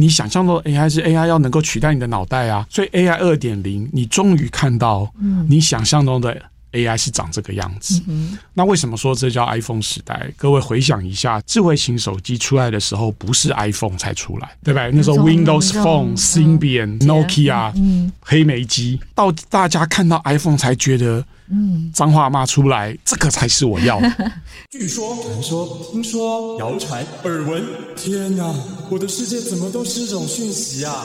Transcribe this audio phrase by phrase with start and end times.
[0.00, 5.12] 你想象中的 AI 是 AI 要能够取代你的脑袋啊，所以 AI 二点零，你终于看到，
[5.48, 6.34] 你想象中的
[6.72, 8.02] AI 是长这个样子。
[8.06, 10.32] 嗯、那为什么说这叫 iPhone 时代？
[10.36, 14.88] 各位回想一下，智慧型手机出来的时候，不是 iPhone 才出来，对吧？
[14.92, 21.24] 那时候 Windows Phone、Symbian、Nokia、黑莓机，到大家看到 iPhone 才觉得。
[21.52, 24.32] 嗯，脏话骂出来，这个才是我要的。
[24.70, 27.64] 据说、传说、听说、谣传、耳闻，
[27.96, 28.54] 天哪！
[28.88, 31.04] 我的世界怎么都是这种讯息啊？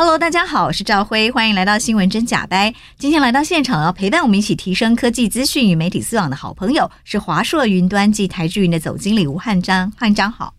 [0.00, 2.72] Hello，大家好，我是赵辉，欢迎来到新闻真假掰。
[2.98, 10.54] 今天来到现场要陪伴我们一起提升科技资讯与媒体素养的好朋友是华硕云端暨台智云的总经理吴汉章，汉章好。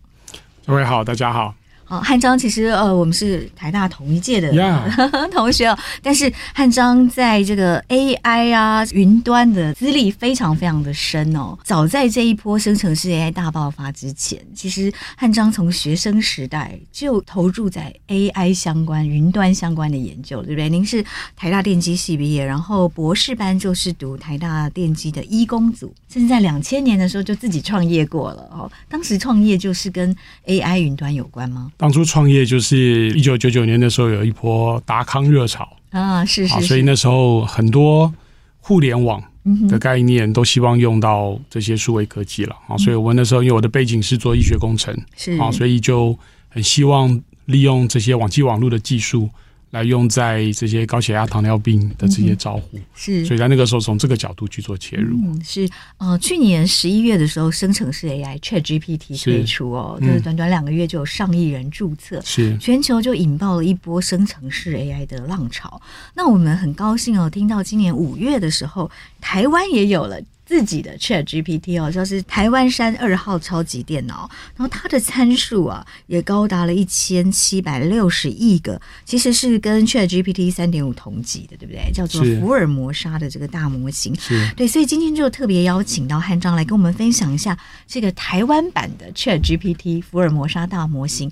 [0.66, 1.54] 各位好，大家好。
[1.90, 4.50] 哦，汉章其实呃，我们是台大同一届的.
[5.32, 5.76] 同学哦。
[6.00, 11.58] 但是汉章在这个 AI 啊云端的资历非常非常的深哦。
[11.64, 20.68] 早在这一波生成式 AI 大爆发之前，其实汉章从学生时代就投入在 AI 相关、云端相关的研究，对不对？
[20.68, 28.70] 您是台大电机系毕业，然后博士班就是读台大电机的医工组，甚至在两千年的时候就自己创业过了哦。
[28.88, 30.14] 当时创业就是跟
[30.46, 31.72] AI 云端有关吗？
[31.80, 35.66] 当初创业就是一九九九年的时候，有一波达康热潮。
[35.88, 38.12] 啊，是是，是，所以那时候很多
[38.58, 39.22] 互联网
[39.66, 45.32] 的概念都希望用到这些数位科技了啊，所以我那时候因为我的背景是做医学工程，是。
[45.38, 46.14] 啊，所以就
[46.50, 49.30] 很希望利用这些网际网络的技术。
[49.70, 55.16] 来用在这些高血压、糖尿病的这些照护，嗯，是，所以在那个时候从这个角度去做切入。
[55.24, 55.68] 嗯，是，
[55.98, 65.80] 呃，去年十一月的时候，生成式 AI ChatGPT 推出哦，是就是短短两个月就有上亿人注册，是，全球就引爆了一波生成式 AI 的浪潮。
[66.14, 68.90] 那我们很高兴哦，听到今年五月的时候，
[69.20, 70.20] 台湾也有了。
[70.50, 81.92] 自己的 Chat GPT 哦，就是台湾山二号超级电脑，然后它的参数啊也高达了一千七百六十亿个，其实是跟 Chat GPT 三点五同级的，对不对？
[81.92, 84.12] 叫做福尔摩沙的这个大模型，
[84.56, 87.56] 对，所以今天就特别邀请到汉章来跟我们分享一下
[87.86, 91.30] 这个台湾版的 Chat GPT 福尔摩沙大模型。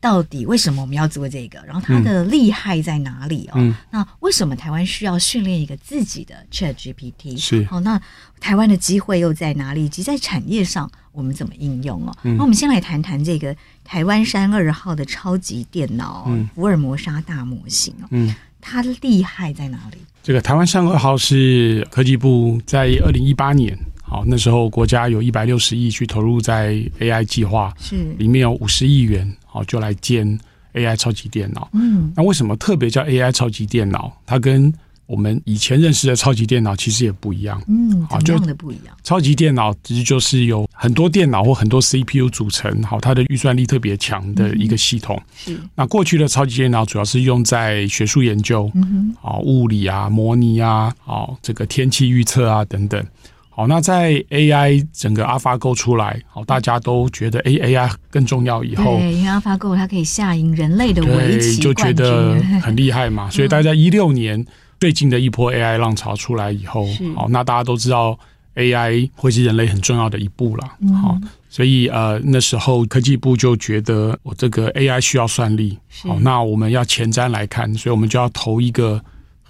[0.00, 1.62] 到底为什么我们要做这个？
[1.66, 3.52] 然后它的厉害在哪里哦？
[3.56, 7.38] 嗯、那为什么台湾需要训练一个自己的 ChatGPT？
[7.38, 8.00] 是好，那
[8.40, 9.84] 台湾的机会又在哪里？
[9.84, 12.16] 以及在产业上我们怎么应用哦？
[12.22, 18.08] 嗯、那我们先来谈谈这个台湾山二号的超级电脑、嗯、福尔摩沙大模型哦。
[18.10, 19.98] 嗯，它厉害在哪里？
[20.22, 23.78] 这个台湾山二号是科技部在二零一八年。
[24.10, 30.26] 好，那时候国家有一百六十亿去投入在 AI 计划，是里面有五十亿元，好就来建
[30.74, 31.68] AI 超级电脑。
[31.74, 34.12] 嗯，那为什么特别叫 AI 超级电脑？
[34.26, 34.74] 它跟
[35.06, 37.62] 我们以前认识的超级电脑其实也不一样。
[37.68, 38.96] 嗯，好，怎么样的不一样？
[39.04, 45.20] 超级电脑其实就是有很多电脑或很多 CPU 组成，好，它的运算力特别强的一个系统。
[45.36, 45.56] 是。
[45.76, 53.04] 那过去的超级电脑主要是用在学术研究，嗯哼，好，物理啊、模拟啊、好这个天气预测啊等等。
[53.52, 58.64] 好，那在 AI 整个 AlphaGo 出来，好，大家都觉得 A AI 更重要。
[58.64, 63.28] 以后，对，因为 AlphaGo 它可以下赢人类的围棋就觉得 很厉害嘛。
[63.28, 64.46] 所以，大家一六年
[64.78, 68.18] 最近的一波 AI 浪潮出来以后，是好，那大家都知道
[68.54, 70.64] AI 会是人类很重要的一步了。
[71.02, 79.02] 好，嗯、所以呃，那时候科技部就觉得我这个 AI 需要算力，是好，那我们要前瞻来看，所以我们就要投一个。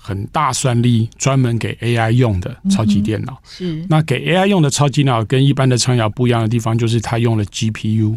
[0.03, 3.39] 很大算力，专门给 AI 用的超级电脑。
[3.45, 3.85] 是。
[3.87, 8.17] 那给 AI 用的超级电脑，跟一般的超脑不一样的地方，就是它用了 GPU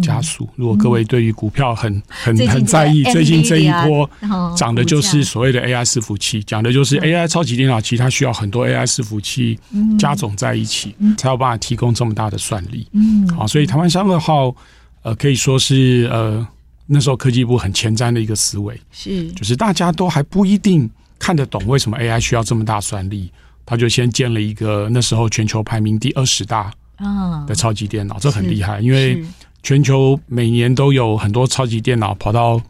[0.00, 0.48] 加速。
[0.54, 4.08] 如果各位对于股票很很很在意，最近这一波
[4.56, 9.58] 涨的就是所谓的 AI 伺服器，讲的就是 AI 超级电脑，其实它需要很多 AI 伺服器
[9.98, 12.86] 加总在一起，才有办法提供这么大的算力。
[12.92, 14.54] 嗯，好，所以台湾三二号
[15.02, 16.46] 呃可以说是呃
[16.86, 19.30] 那时候科技部很前瞻的一个思维，是。
[19.32, 20.88] 就是大家都还不一定。
[21.24, 23.32] 看得懂为什么 AI 需要这么大算力，
[23.64, 26.70] 他就先建了一个那时候全球排名第二十大
[27.48, 29.24] 的超级电脑，这很厉害，因为
[29.62, 32.60] 全球每年都有很多超级电脑跑到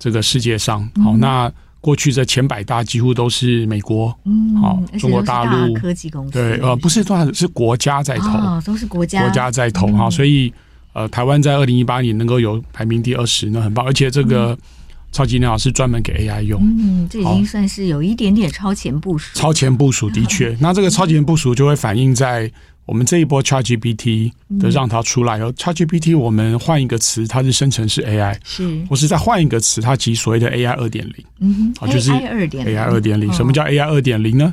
[0.00, 0.82] 这个世界上。
[1.04, 1.48] 好，那
[1.80, 9.22] 过去这前百大几乎都是美国，嗯好，中国大陆科技公司，对，呃，不是说是国家在投，都是国家。
[9.22, 10.52] 国家在投哈，所以
[10.92, 14.58] 呃，台湾在二零一八年能够有排名第二十，那很棒，而且这个。
[15.12, 19.38] 超级电脑是专门给 AI 用，嗯，这已经算是有一点点超前部署。
[19.38, 22.50] 超前部署的确，那这个超前部署就会反映在
[22.86, 34.52] 我们这一波 ChatGPT 的让它出来哦，ChatGPT 我们换一个词，它是生成式 AI，是，或是再换一个词，它即所谓的 AI 二点零，嗯哼，就是 AI 二点零，AI 二点零，什么叫 AI 二点零呢？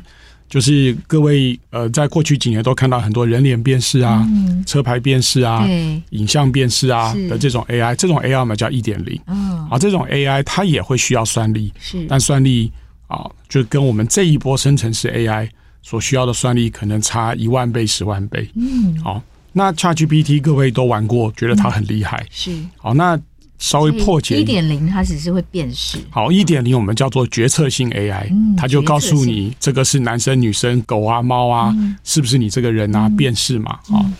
[0.50, 5.68] 就是各位呃，在过去几年都看到很多人脸辨识啊、嗯、车牌辨识啊、
[6.10, 9.22] 影像辨识啊的这种 AI，这种 AI 嘛叫一点零，
[9.69, 12.72] 啊，这种 AI 它也会需要算力，是，但算力
[13.07, 15.48] 啊，就跟我们这一波生成式 AI
[15.84, 19.22] 所需要的算力可能差一万倍、十万倍，嗯，好，
[19.54, 23.19] 那 ChatGPT 各位都玩过，觉得它很厉害，是，好，那。
[23.59, 24.67] 稍微破解一点。
[24.67, 26.00] 零，它只是会辨识。
[26.09, 33.07] 好，一点零我们叫做决策性 AI，嗯，它就告诉你这个是男生、女生、狗啊、猫啊，嗯，是不是你这个人啊？
[33.07, 34.13] 嗯，辨识嘛，啊，嗯。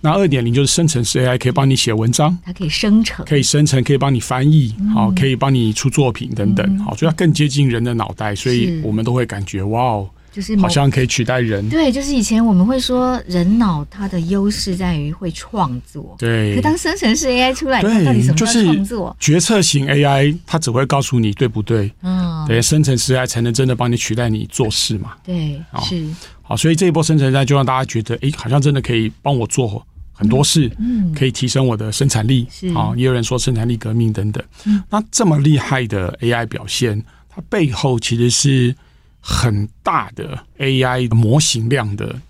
[0.00, 10.08] 那二点零就是生成式 AI，可以帮你写文章，它可以生成，可以生成，可以帮你翻译，好，可以帮你出作品等等，好，所以它更接近人的脑袋，所以我们都会感觉哇哦。
[10.30, 16.54] 就是好像可以取代人，对，就是以前我们会说人脑它的优势在于会创作，对。
[16.54, 19.16] 可当生成式 AI 出来，它到底什么叫创作？
[19.18, 26.06] 决策型 AI 它只会告诉你对不对，嗯，对，生成式 AI 才能真的帮你取代你做事嘛，对，是。
[26.42, 34.44] 好，所以这一波生成式 AI 就让大家觉得，哎，好像真的可以帮我做很多事，嗯，可以提升我的生产力，是啊，也有人说生产力革命等等。
[34.90, 38.76] 那这么厉害的 AI 表现，它背后其实是。
[39.20, 42.20] 很大的 AI 模型量的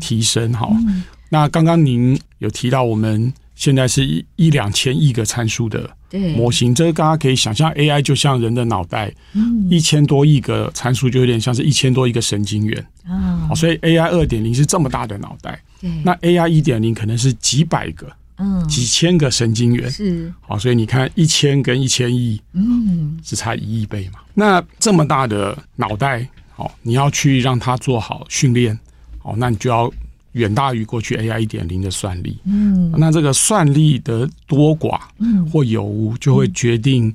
[0.00, 1.04] 提升，哈、嗯。
[1.28, 5.90] 那刚刚您有提到，我们现在是一一两千亿个参数的
[6.36, 13.50] 模型，这个大家可以想象，AI 就像人的脑袋，嗯、一千多亿个参数就有点像是一千多亿个神经元啊。
[13.54, 15.60] 所以 AI 二点零是这么大的脑袋，
[16.04, 18.06] 那 AI 一点零可能是几百个。
[18.36, 24.20] 嗯，几千个神经元是好，所以你看一千跟一千亿，嗯，只差一亿倍嘛。
[24.34, 28.78] 那这么大的脑袋，好，你要去让它做好训练，
[29.22, 29.92] 哦，那你就要
[30.32, 32.36] 远大于过去 AI 一点零的算力。
[32.44, 37.14] 嗯，那这个算力的多寡，嗯，或有无，就会决定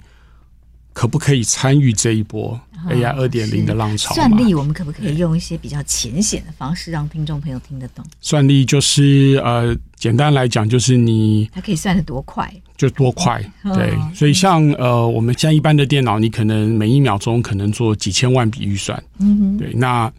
[0.93, 2.59] 可不可以参与这一波。
[2.87, 8.05] AI 二点零的浪潮，算力我们可不可以用一些比较浅显的方式让听众朋友听得懂？
[8.21, 13.43] 算力就是呃，简单来讲就是你它可以算得多快就多快，
[13.75, 13.93] 对。
[14.13, 19.73] 所以像呃，我们现在一般的电脑，你可能每一秒钟可能做几千万笔运算，嗯哼，对。
[19.73, 20.11] 那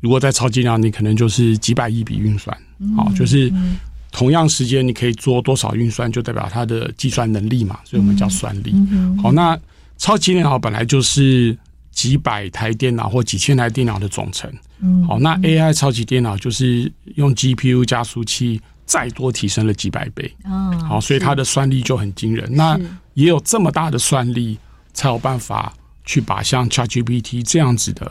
[0.00, 2.56] 如果在超级电脑，你可能就是几百亿笔运算，
[2.96, 3.52] 好，就是
[4.12, 8.74] 同样时间你可以做多少运算，就代表它的计算能力嘛，所以我们叫算力。
[9.20, 9.58] 好，那
[9.98, 11.56] 超级电脑本来就是。
[11.94, 22.46] 几百台电脑或几千台电脑的总成，嗯，好，那 AI 超级电脑就是用 GPU 加速器再多提升了几百倍，哦，好，所以它的算力就很惊人。
[22.52, 22.78] 那
[23.14, 24.58] 也有这么大的算力，
[24.92, 25.72] 才有办法
[26.04, 28.10] 去把像 ChatGPT 这样子的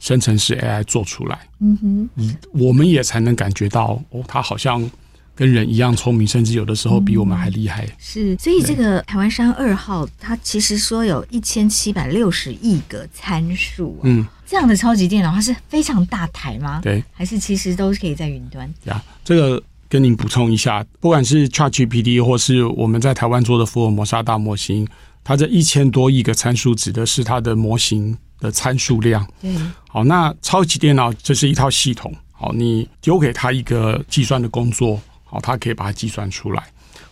[0.00, 1.46] 生成式 AI 做出来。
[1.60, 4.90] 嗯哼，我们也才能感觉到，哦，它好像。
[5.36, 7.84] 跟人一样聪明，甚至有的时候比我们还厉害。
[7.84, 7.92] 嗯。
[7.98, 14.00] 是，所以这个台湾山二号，它其实说有一千七百六十亿个参数。
[14.02, 16.80] 嗯，这样的超级电脑，它是非常大台吗？
[16.82, 18.72] 对，还是其实都是可以在云端？
[18.82, 24.88] 对啊，这个跟您补充一下，不管是 ChatGPT 或是我们在台湾做的福尔摩沙大模型，
[25.22, 29.28] 它这一千多亿个参数指的是它的模型的参数量。
[29.42, 29.54] 对，
[29.88, 32.10] 好，那超级电脑这是一套系统。
[32.32, 34.98] 好，你丢给它一个计算的工作。
[35.28, 36.62] 好，它可以把它计算出来。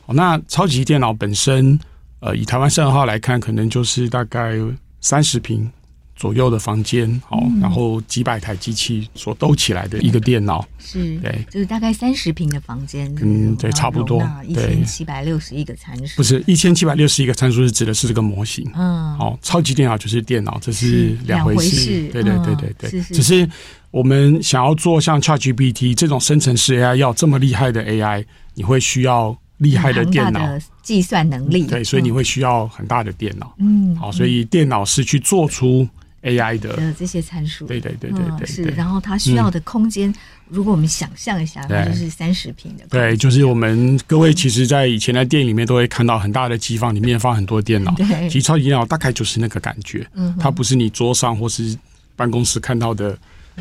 [0.06, 1.78] 好，那超级电脑本身，
[2.20, 4.54] 呃，以台湾山二号来看，可能就是大概
[5.00, 5.70] 三十平
[6.16, 23.48] 左右的房间，好，嗯、然后几百台机器所兜起来的一个电脑，是，对，就是大概三十平的房间，嗯，对，差不多，一千七百六十一个参数，不是一千七百六十一个参数，是指的是这个模型，嗯，好，超级电脑就是电脑，这是两回事，对对对对对，只是。
[23.90, 30.40] 我们想要做像 ChatGPT 这种生成式 AI，要这么厉害的 AI，你会需要厉害的电脑。
[30.82, 31.64] 计算能力。
[31.68, 33.54] 对，所以你会需要很大的电脑。
[33.58, 35.88] 嗯，好，所以电脑是去做出
[36.24, 37.66] AI 的这些参数。
[37.66, 38.62] 对对对对对，是。
[38.62, 40.12] 然后它需要的空间，
[40.48, 42.84] 如果我们想象一下，它就是三十平的。
[42.90, 47.94] 对，就是我们各位其实，在以前的电影里面都会看到很大的机房，里面放很多电脑。
[47.94, 50.06] 对，其实超级电脑大概就是那个感觉。
[50.14, 51.76] 嗯，它不是你桌上或是
[52.16, 53.16] 办公室看到的。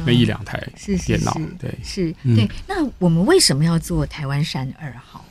[0.08, 0.60] 那一两台
[1.06, 2.50] 电脑，对，是，对。
[2.68, 5.23] 那我们为什么要做台湾山二号？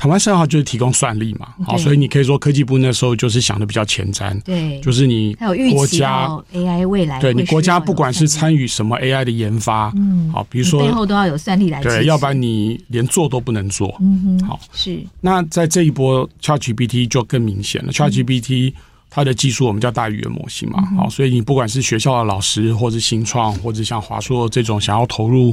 [0.00, 5.36] 台湾山二号就是提供算力嘛，好，所以你可以说科技部那时候就是想的比较前瞻，对，就是你
[5.74, 14.98] 国家 AI 未来，对你国家不管是参与什么 AI 的研发，嗯，好，比如说背后都要有算力来，对，要不然你连做都不能做，嗯哼，好，是。
[15.20, 18.72] 那在这一波 ChatGPT 就更明显了，ChatGPT。
[19.12, 25.52] 它的技术我们叫大语言模型嘛，好，所以你不管是学校的老师，或者新创，或者像华硕这种想要投入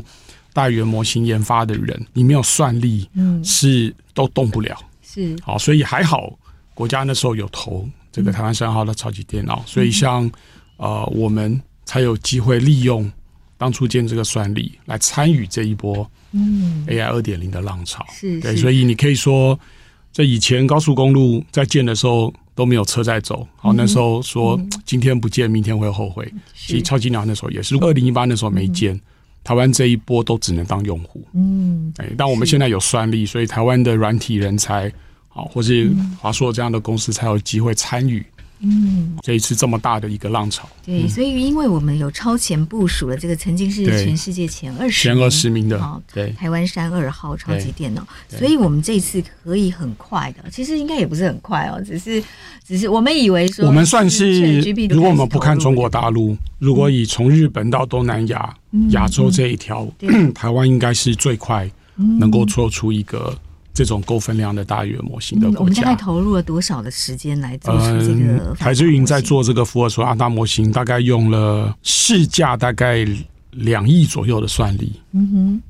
[0.58, 4.76] 大语言模型研发的人，你没有算力，嗯，是都动不了。
[5.04, 5.36] 是。
[5.44, 6.36] 好，所以还好，
[6.74, 10.28] 国家那时候有投这个台湾三号的超级电脑，所以像
[10.78, 13.08] 呃，我们才有机会利用
[13.56, 16.84] 当初建这个算力来参与这一波嗯。
[16.88, 18.04] AI 二点零的浪潮。
[18.12, 19.60] 是对，所以你可以说，
[20.12, 26.28] 在以前高速公路在建的时候都没有车在走，好，那时候说今天不建，明天会后悔。
[26.56, 29.00] 其实超级鸟那时候也是，二零一八那时候没建，
[29.48, 31.26] 台湾这一波都只能当用户。
[31.34, 34.92] 嗯，哎，但我们现在有算力，所以台湾的软体人才。
[35.30, 35.90] 好，或是
[36.20, 38.26] 华硕这样的公司才有机会参与，
[38.60, 40.68] 嗯，这一次这么大的一个浪潮。
[40.86, 52.24] 对，所以因为我们有超前部署了这个曾经是全世界前二十前二十名的，对，台湾山二号超级电脑，所以我们这一次可以很快的，其实应该也不是很快哦，只是
[52.66, 54.60] 只是我们以为说，我们算是
[54.90, 58.56] 如果我们不看中国大陆，如果以从日本到东南亚、
[58.90, 59.88] 亚洲这一条，
[60.34, 61.70] 台湾应该是最快
[62.20, 63.38] 能够做出一个。
[63.78, 68.56] 这种高分量的大语言模型的国家，我们大概投入了多少的时间来做出这个？
[68.56, 73.08] 台积云在做这个福尔索阿大模型，大概用了市价大概
[73.52, 75.62] 两亿左右的算力，嗯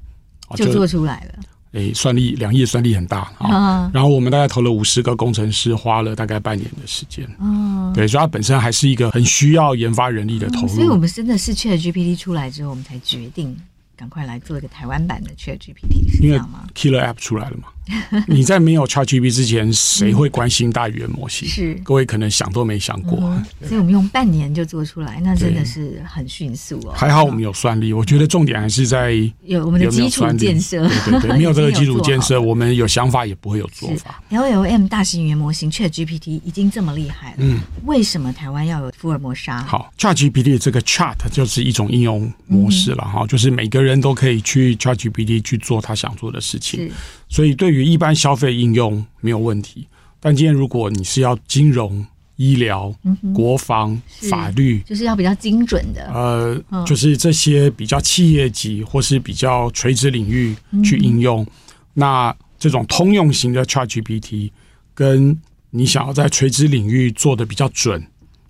[0.49, 1.43] 哼，就做出来了。
[1.73, 3.91] 诶，算力两亿，算力很大啊。
[3.93, 7.27] 然后我们大概投了五十个工程师，花了大概半年的时间。
[7.39, 10.67] 哦，对，所以它本身还是一个很需要研发人力的投入。
[10.69, 13.53] 所以我们真的是 ChatGPT 出来之后，我们才决定。
[13.97, 17.63] 赶快来做一个台湾版的 ChatGPT，是这样吗？Killer App 出来了嘛？
[18.27, 21.47] 你在没有 ChatGPT 之前，谁会关心大语言模型？
[21.47, 23.19] 是各位可能想都没想过。
[23.65, 26.93] 所以我们用半年就做出来，那真的是很迅速哦。
[26.95, 29.13] 还好我们有算力，我觉得重点还是在
[29.43, 30.87] 有我们的基础建设。
[30.87, 34.21] 对对对， 没有这个基础建设，我们有想法也不会有做法。
[34.29, 39.61] LLM 大型语言模型 ChatGPT 已经这么厉害了，嗯，为什么台湾要有福尔摩沙？
[39.63, 46.91] 好，ChatGPT 这个 Chat 就是一种应用模式了哈，就是每个人都可以去 ChatGPT 去做他想做的事情。
[47.29, 49.85] 所以，对于一般消费应用没有问题，
[50.19, 52.03] 但今天如果你是要金融、
[52.37, 52.93] 医疗、
[53.35, 61.45] 国防、法律，就是要比较精准的，呃，就是这些比较企业级或是比较垂直领域去应用，
[61.93, 64.49] 那这种通用型的 ChatGPT，
[64.93, 65.37] 跟
[65.69, 68.01] 你想要在垂直领域做的比较准、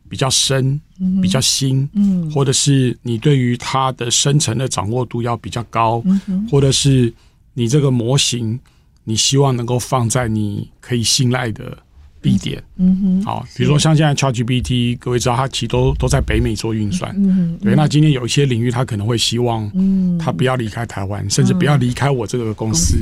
[0.08, 0.80] 比较深、
[1.22, 2.30] 比较新，嗯。
[2.32, 6.04] 或者是你对于它的生成的掌握度要比较高，
[6.50, 7.12] 或者是。
[7.58, 8.60] 你这个模型，
[9.04, 11.76] 你希望能够放在你可以信赖的
[12.22, 17.74] 地点，嗯哼，好，比如说像现在 ChatGPT，各位知道它其实都都在北美做运算，嗯哼，对。
[17.74, 22.96] 那今天有一些领域，它可能会希望，嗯，它不要离开台湾，甚至不要离开我这个公司，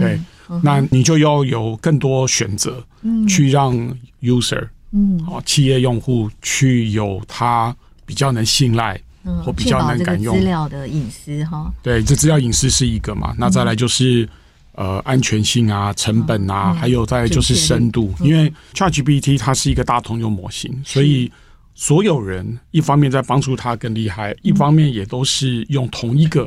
[0.00, 0.18] 对。
[0.60, 2.84] 那你就要有更多选择，
[3.28, 3.76] 去让
[4.22, 7.74] user，嗯，好，企业用户去有他
[8.04, 9.00] 比较能信赖。
[9.42, 13.34] 或比较难敢用资料的隐私哈，对，这资料隐私是一个嘛？
[13.38, 14.28] 那再来就是
[14.72, 18.12] 呃安全性啊、成本啊，还有再来就是深度。
[18.20, 21.32] 因为 ChatGPT 它是一个大通用模型，所以
[21.74, 26.46] 所有人一方面在帮助它更厉害，一方面也都是用同一个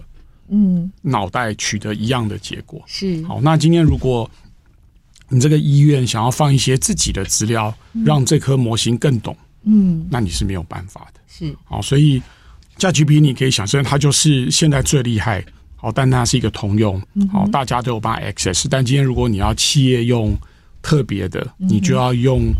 [0.49, 2.79] 嗯脑袋取得一样的结果。
[2.85, 4.29] 是好，那今天如果
[5.29, 7.73] 你这个医院想要放一些自己的资料，
[8.05, 11.19] 让这颗模型更懂，嗯，那你是没有办法的。
[11.27, 12.21] 是好，所以。
[12.77, 15.43] ChatGPT 你可以想象，它就是现在最厉害，
[15.75, 18.65] 好，但它是一个通用，好，大家都有办法 access。
[18.69, 20.37] 但今天如果你要企业用
[20.81, 22.51] 特别的，你就要用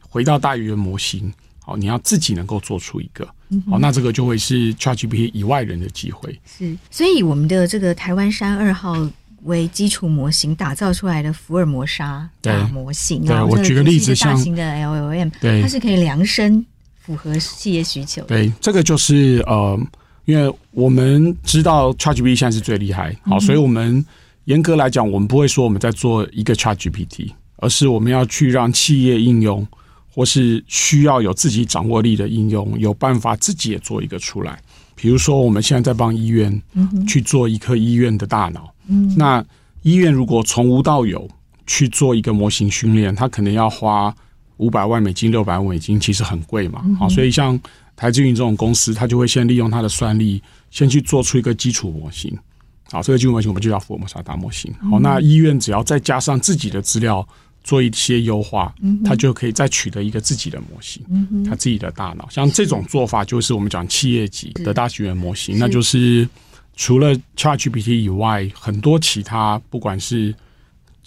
[0.00, 3.26] 回到大语言模型，好，你要自己能够做出一个，
[3.68, 6.38] 好，那这个就会是 ChatGPT 以外人的机会。
[6.44, 8.94] 是，所以我们的这个台湾山二号
[9.42, 16.64] 为基础模型打造出来的福尔摩沙大模型啊，对，我举个例子，像大型的 LLM，对，它是可以量身。
[17.06, 18.20] 符合企业需求。
[18.24, 19.78] 对，这个就是呃，
[20.24, 24.04] 因为我们知道 ChatGPT 现在是最厉害，好，所以我们
[24.46, 29.64] 严格来讲，我们不会说我们在做一个 ChatGPT，而是我们要去让企业应用
[30.12, 34.58] 或是需要有自己掌握力的应用，有办法自己也做一个出来。
[34.96, 36.60] 比如说，我们现在在帮医院
[37.06, 39.44] 去做一颗医院的大脑，嗯，那
[39.82, 41.28] 医院如果从无到有
[41.68, 44.12] 去做一个模型训练，它可能要花。
[44.58, 47.60] 五百万美金、六百万美金其实很贵嘛，好，所以像
[47.94, 52.34] 台积云这种公司，它就会先利用它的算力，先去做出一个基础模型，
[52.90, 54.72] 好，这个基础模型我们就叫福尔摩沙大模型。
[54.90, 57.26] 好，那医院只要再加上自己的资料
[57.62, 61.02] 做一些优化，它就可以再取得一个自己的模型，
[61.44, 62.26] 它自己的大脑。
[62.30, 66.26] 像这种做法，就是我们讲企业级的大语言模型，那就是
[66.76, 70.34] 除了 ChatGPT 以外，很多其他不管是。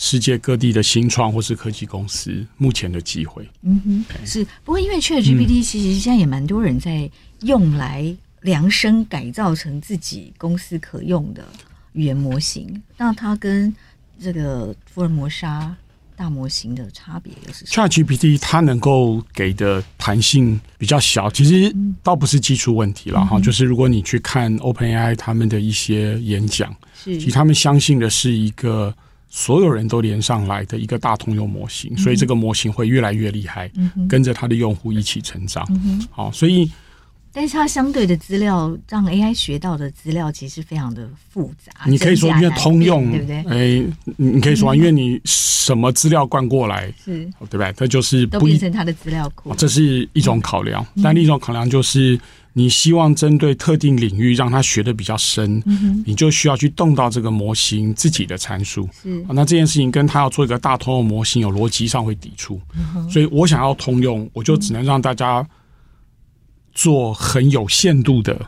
[0.01, 4.45] 世界各地的新创或是科技公司目前的机会，嗯哼，是。
[4.63, 7.07] 不过因为 ChatGPT 其实现在也蛮多人在
[7.41, 11.45] 用来量身改造成自己公司可用的
[11.91, 13.75] 语言模型，那它跟
[14.17, 15.75] 这个福尔摩沙
[16.15, 23.41] 大模型的差别又是什么？ChatGPT 它能够给的弹性比较小，其实倒不是技术问题了哈、嗯。
[23.41, 28.95] 就是如果你去看 OpenAI 他们的一些演讲，其实他们相信的是一个
[29.29, 35.65] 所有人都连上来的一个大通用模型，所以这个模型会越来越厉害，嗯、跟着它的用户一起成长。
[35.69, 36.69] 嗯、好，所以。
[37.31, 41.71] 但是它相对的资料，让 AI 学到的资料其实非常的复杂。
[41.85, 43.35] 你可以说，因为通用，对不对？
[43.43, 47.71] 哎、欸，你可以说，因为你什么资料灌过来，是，对不对？
[47.73, 50.83] 它就是不都变成它的资料库，这是一种考量。
[50.95, 52.19] 嗯、但另一种考量就是，
[52.53, 58.87] 你希望针对特定领域让他学的比较深，嗯，你就需要去动到这个模型自己的参数。
[59.01, 63.09] 是，那这件事情跟他要做一个大通用模型有逻辑上会抵触，嗯。
[63.09, 65.47] 所以我想要通用，我就只能让大家。
[66.71, 68.39] 做很有限度的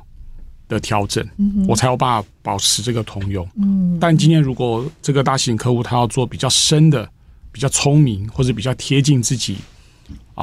[0.70, 3.46] 的调整，嗯，我才有办法保持这个通用。
[3.58, 7.10] 嗯，但今天如果这个大型客户他要做比较深的、
[7.51, 9.58] 比较聪明或者比较贴近自己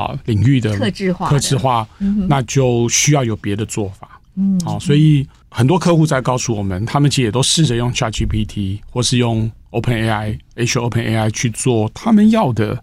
[0.07, 1.87] 啊领域的特制化、特制化，
[2.29, 4.21] 那就需要有别的做法。
[4.37, 12.83] 嗯，好，所以很多客户在告诉我们，他们其实也都试着用 ChatGPT 或是用 OpenAI、Azure OpenAI 去做他们要的。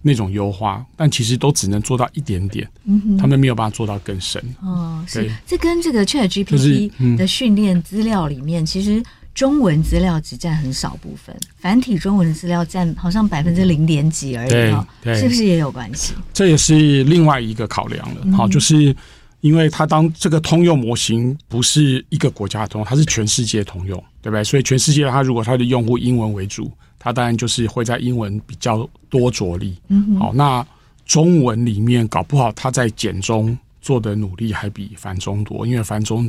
[0.00, 4.40] 那种优化，但其实都只能做到一点点，嗯，他们没有办法做到更深。
[4.62, 9.04] 哦，是这跟这个 ChatGPT 的训练资料里面，就是嗯，其实
[9.38, 16.12] 中文资料只占很少部分，繁体中文资料占好像百分之零点几而已，对，对，是不是也有关系？
[16.34, 18.36] 这也是另外一个考量了。
[18.36, 18.92] 好，嗯，就是
[19.40, 24.42] 因为它当这个通用模型不是一个国家通用，它是全世界通用，对不对？
[24.42, 26.68] 所以全世界它如果它的用户英文为主。
[26.98, 30.66] 它当然就是会在英文比较多着力，嗯，好，那
[31.06, 36.28] 中文里面搞不好它在简中做的努力还比繁中多，因为繁中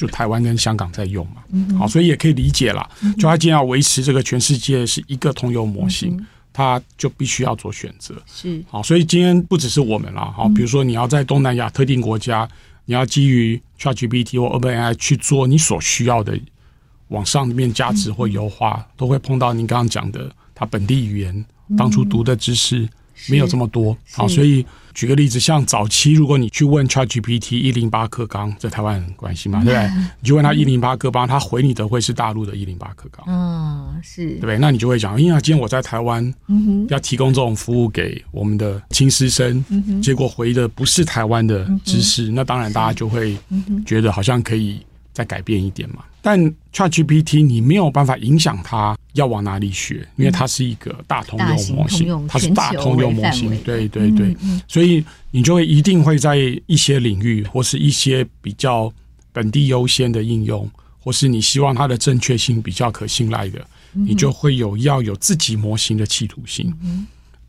[0.00, 2.88] 就台湾跟香港在用嘛，嗯，好，所以也可以理解啦。
[3.18, 8.64] 就他既然要维持这个全世界是一个通用模型，嗯，它就必须要做选择，是。
[8.70, 12.48] 好，所以今天不只是我们啦，好，比如说你要在东南亚特定国家，
[12.86, 16.40] 你要基于 ChatGPT 或 OpenAI 去做你所需要的。
[17.08, 21.44] 往上面加值或优化，都会碰到您刚刚讲的，它本地语言
[21.76, 22.88] 当初读的知识
[23.28, 24.64] 没有这么多，好，所以
[25.00, 29.90] 举个例子，像早期如果你去问 ChatGPT 一零八课纲，在台湾很关心嘛，对不对？
[30.20, 34.26] 你就问他一零八课纲，他回你的会是大陆的一零八课纲，嗯，是。
[34.32, 34.58] 对不对？
[34.58, 36.34] 那你就会讲，因为今天我在台湾，
[36.90, 39.64] 要提供这种服务给我们的亲师生，
[40.02, 43.34] 结果回的不是台湾的知识，那当然大家就会
[43.86, 44.84] 觉得好像可以
[45.14, 46.04] 再改变一点嘛。
[46.22, 46.38] 但
[46.72, 54.36] ChatGPT 你没有办法影响它要往哪里学，因为它是一个大通用模型，它是大通用模型，对对对，
[54.68, 58.92] 所以你就会一定会在一些领域或是一些比较
[59.32, 66.70] 本地优先的应用，或是你希望它的正确性比较可信赖的，你就会有要有自己模型的企图心。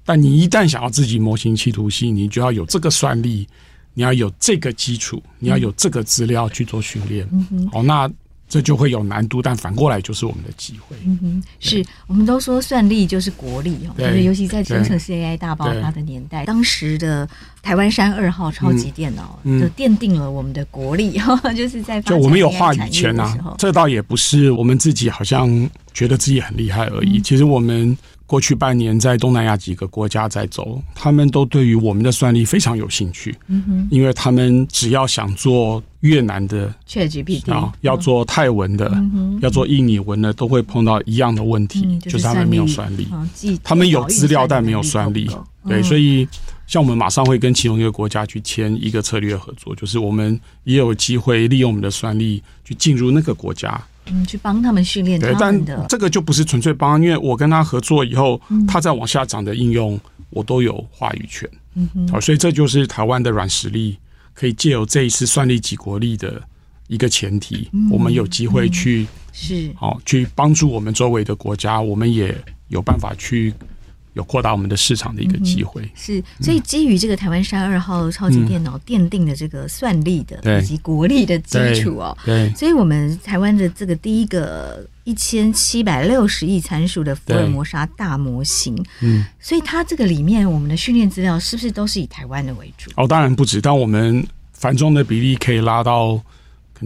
[0.05, 3.45] 但你一旦想要自己模型企图心，你就要有这个算力，
[3.93, 7.27] 你要有这个基础，你要有这个资料去做训练。
[7.73, 8.09] 好，那。
[8.51, 10.93] 这就会有难度，但反过来就是我们的机会。
[11.05, 17.25] 嗯哼，是我们都说算力就是国力哦，对，尤其在生成式 AI 大爆发的年代，当时的
[17.61, 23.55] 台湾山二号超级电脑就奠定了我们的国力，嗯、 就是在就我们有话语权啊。
[23.57, 25.49] 这倒也不是我们自己好像
[25.93, 27.97] 觉得自己很厉害而已，嗯、其实我们。
[28.31, 33.35] 过去半年在东南亚几个国家在走，他们都对于我们的算力非常有兴趣。
[33.47, 43.05] 嗯哼，因为他们只要想做越南的 ChatGPT 啊，要做泰文的，嗯、要做印尼文的，都会碰到一样的问题，嗯、就是，就是他们没有算力。
[43.11, 43.27] 哦、
[43.61, 45.29] 他们有资料，但没有算力。
[45.67, 46.25] 对，所以
[46.65, 53.69] 像我们马上会跟其中一个国家去签一个策略合作，就是我们也有机会利用我们的算力去进入那个国家。
[54.11, 61.49] 嗯，去帮他们训练他们的，但这个就不是纯粹帮，因为我跟他合作以后，嗯、他再往下涨的应用，我都有话语权。
[61.75, 63.97] 嗯哼，好，所以这就是台湾的软实力，
[64.33, 66.41] 可以借由这一次算力及国力的
[66.87, 72.35] 一个前提，嗯、我们有机会去、嗯、是好去帮助我们周围的国家，我们也
[72.67, 73.53] 有办法去。
[74.13, 92.91] 有扩大我们的市场的一个机会、嗯、是，所以基于这个台湾山二号超级电脑奠定的这个算力的以及国力的基础哦，对，所以我们台湾的这个第一个一千七百六十亿参数的福尔摩沙大模型，嗯，所以它这个里面我们的训练资料是不是都是以台湾的为主？
[92.97, 96.21] 哦，当然不止，但我们繁重的比例可以拉到。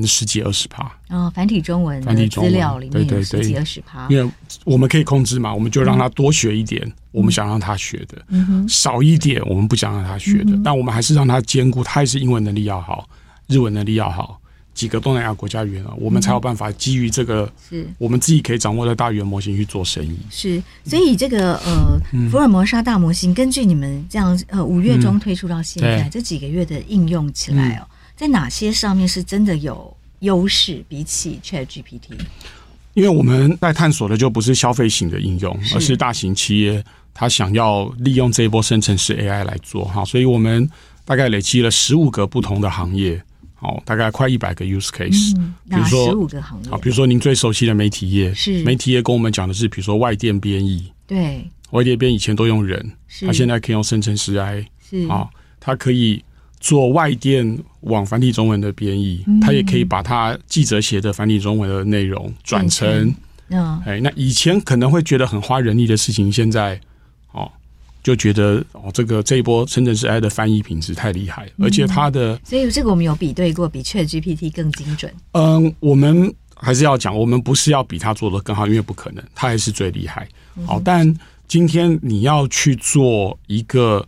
[0.03, 0.91] 十几二十趴。
[1.09, 4.31] 哦，繁体中文的资料里面有十几二十趴，因为
[4.63, 13.07] 我们可以控制嘛，我们就让他多学一点，嗯、我们想让他学的、嗯，少一点我们不想让他学的，嗯、但我们还是让他兼顾，他还是英文能力要好，
[13.47, 14.39] 日文能力要好，
[14.73, 17.87] 几个东南亚国家语言啊，我们才有办法基于这个是。
[17.97, 20.17] 我们自己可以掌握的大语言模型去做生意。
[20.29, 21.97] 是，所以这个呃，
[22.29, 32.17] 福尔摩沙大模型，根据你们这样呃五月中推出到现在、嗯、这几个月的应用起来哦，在哪些上面是真的有优势，比起 ChatGPT？
[32.93, 36.81] 因为我们在探索的就不是消费型的应用，而是大型企业
[37.13, 40.69] 他想要利用这一波生成式 AI 来做哈，所以我们
[41.03, 43.21] 大概累积了十五个不同的行业，
[43.59, 45.35] 哦，大概快一百个 use case。
[45.37, 46.69] 嗯，哪十五个行业？
[46.69, 52.93] 好，比如说您最熟悉的媒体业，是媒体业跟我们讲的是，比如说外电编译，对，外电编以前都用人，
[53.25, 55.27] 他现在可以用生成式 AI，是啊，
[55.59, 56.23] 它可以。
[56.65, 63.13] 做外电往繁体中文的编译，他也可以把他记者写的繁体中文的内容转成，
[63.49, 66.81] 嗯，哎，那以前可能会觉得很花人力的事情，现在
[67.33, 67.47] 哦
[68.01, 75.13] 就觉得哦，这个这一波深圳市 AI 的翻译品质太厉害，而且它的，所以这个我们有比对过，比 ChatGPT 更精准。
[75.33, 80.27] 嗯，我们还是要讲，我们不是要比他做的更好，因为不可能，他还是最厉害。
[80.65, 81.15] 好，但
[81.47, 84.03] 今天你要去做一个。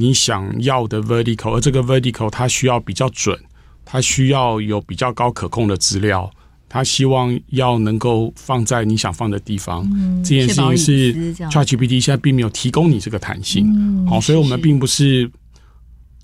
[0.00, 3.38] 你想要的 vertical，而这个 vertical 它需要比较准，
[3.84, 6.30] 它需要有比较高可控的资料，
[6.68, 9.86] 它希望要能够放在你想放的地方。
[9.94, 13.66] 嗯、这件事情是 ChatGPT 现在并没有提供你这个弹性，
[14.08, 15.30] 好、嗯，所以我们并不是。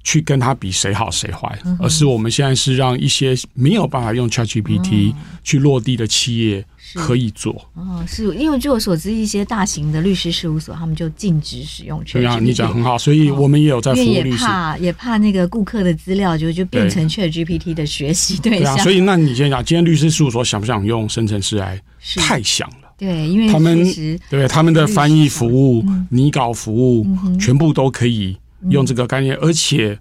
[0.06, 6.64] 去跟他比谁好谁坏，而是我们现在是让一些没有办法用 ChatGPT 去落地的企业
[6.94, 7.52] 可以做。
[7.74, 12.12] 哦，是因为据我所知，一些大型的律师事务所他们就禁止使用 ChatGPT。
[12.12, 14.30] 对啊，你讲很好，所以我们也有在服务律师。
[14.30, 18.76] 也怕也怕那个顾客的资料就就变成 ChatGPT 的学习对象。
[18.76, 21.82] 对啊，所以那你先讲，今天律师事务所想不想用生成式来？
[22.14, 22.94] 太想了。
[22.96, 23.84] 对，因为他们
[24.30, 27.04] 对他们的翻译服务、拟稿服务
[27.40, 28.36] 全部都可以。
[28.70, 29.98] 用这个概念，而且，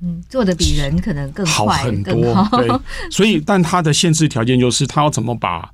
[0.00, 2.34] 嗯，做的比人可能更快好很多。
[2.34, 2.68] 好对，
[3.10, 5.70] 所以，但它的限制条件就是，他要怎么把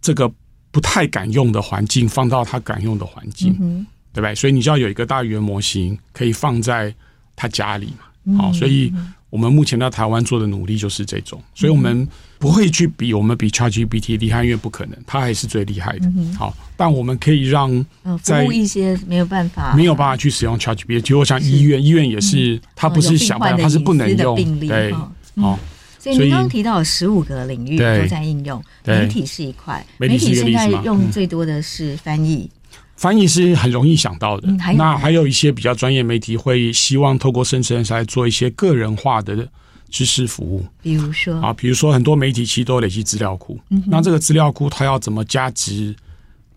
[0.00, 0.30] 这个
[0.70, 4.34] 不太敢用的环境放到他敢用的环境，嗯、对不对？
[4.34, 6.94] 所以，你就要有一个大语言模型可以放在
[7.34, 8.36] 他家里嘛。
[8.38, 8.92] 好、嗯，所以。
[9.28, 12.06] 我们目前在台湾做的努力就是这种，所以我们
[12.38, 16.10] 不会去比我们比 ChatGPT 厉害，因为不可能，它还是最厉害的。
[16.38, 17.84] 好，但我们可以让
[18.22, 24.36] 在一些没有办法、没有办法去使用 ChatGPT，就像医院，医院也是，它不是想办法，它是不能用。
[24.60, 25.58] 对，好，
[25.98, 32.48] 所以您刚刚提到十五个领域都在应用，媒体是一块，媒体现在用最多的是翻译。
[32.96, 39.46] 翻译是很容易想到的，那还有一些比较专业媒体会希望透过生成式来做一些个人化的
[39.90, 41.40] 知识服务，比如说？
[41.40, 45.94] 啊，比如说很多媒体其实都累积资料库，那这个资料库它要怎么加值？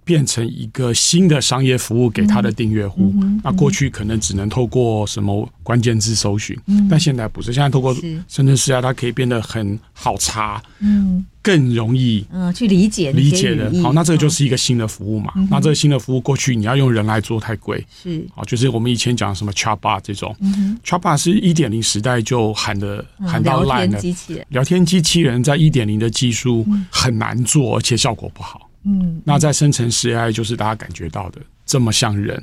[0.06, 7.94] 变成一个新的商业服务给他的订阅户，那过去可能只能透过什么关键字搜寻，嗯、但现在不是，现在透过
[8.28, 13.72] 生成式啊，它可以变得很好查，嗯，更容易嗯去理解理解的。
[13.82, 15.34] 好，那这个就是一个新的服务嘛。
[15.36, 28.70] 嗯、那这个新的服务过去你要用人来做太贵，是好，就是我们以前讲什么 Chatbot 这种、嗯、Chatbot 是一点零时代就喊的、嗯、喊到烂的，聊天机器人，聊天机器人在一点零的技术很难做，而且效果不好。
[28.86, 32.42] 嗯，那在生成式 AI 就是大家感觉到的这么像人，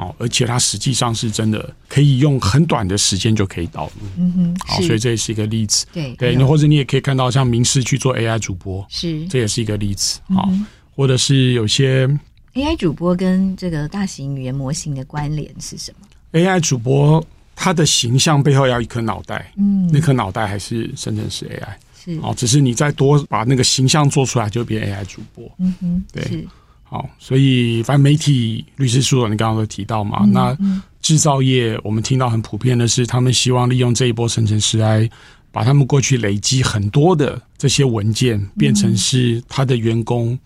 [0.00, 10.48] 好，而且它实际上是真的可以用很短的时间就可以导入，嗯哼，好，所以这也是一个例子，对对，或者你也可以看到像名师去做 AI 主播，是，这也是一个例子，好，
[10.96, 12.08] 或者是有些
[12.54, 17.22] AI 主播跟这个大型语言模型的关联是什么？AI 主播
[17.54, 21.68] 他的形象背后要一颗脑袋，嗯，那颗脑袋还是生成式 AI。
[22.02, 22.18] 是。
[22.22, 25.44] 哦，只是你再多把那个形象做出来，就变 AI 主播。
[25.58, 26.48] 嗯哼，对，是
[26.90, 30.24] 好，所以反正媒体、律师事务所，你刚刚都提到嘛。
[30.24, 30.58] 嗯、那
[31.00, 35.08] 制造业，我们听到很普遍的是，他们希望利用这一波生成式 AI，
[35.52, 40.36] 把他们过去累积很多的这些文件，变成是他的员工。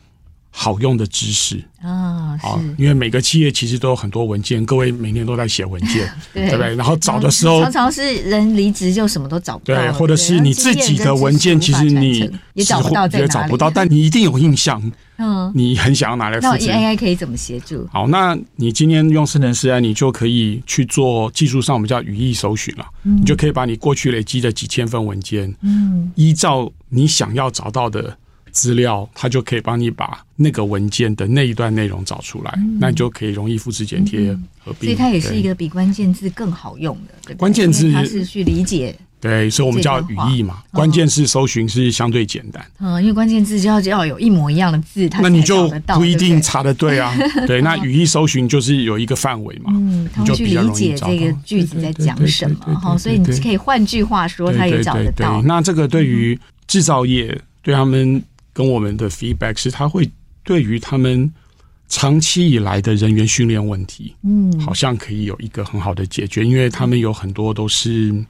[0.57, 6.77] 好用的知识啊，好，因为每个企业其实都有很多文件，各位每年都在写文件， 对不对？
[6.77, 14.81] 然后找的时候，常常是人离职就什么都找不到，对，或者是你自己的文件，其实你也找不到，也找不到，但你一定有印象，
[15.17, 16.69] 嗯，你很想要拿来复制。
[16.69, 17.87] 那 AI 可以怎么协助？
[17.93, 28.17] 好，那你今天用生成式 AI，你就可以去做技术上我们叫语义搜寻了，你就可以把你过去累积的几千份文件，嗯，依照你想要找到的。
[28.55, 34.33] 资料，它就可以帮你把那个文件的那一段内容找出来，嗯、那你就可以容易复制剪贴
[34.65, 34.89] 合并。
[34.89, 37.15] 所以它也是一个比关键字更好用的。
[37.27, 38.97] 对对，关键字它是去理解。
[39.21, 40.63] 对，所以我们叫语义嘛。
[40.71, 42.63] 关键字搜寻是相对简单。
[42.79, 47.11] 嗯，因为关键字就要就要有一模一样的字，它那你就不一定查得对啊。
[47.49, 52.99] 对，那语义搜寻就是有一个范围嘛，嗯，你就去理解这个句子在讲什么哈。
[52.99, 55.41] 所以你可以换句话说，他也找得到。
[55.41, 58.23] 那这个对于制造业对他们
[58.55, 60.11] 跟我们的 feedback 是，他会
[60.43, 61.31] 对于他们
[61.89, 68.25] 长期以来的人员训练问题，嗯，好像可以有一个很好的解决，因为他们有很多都是。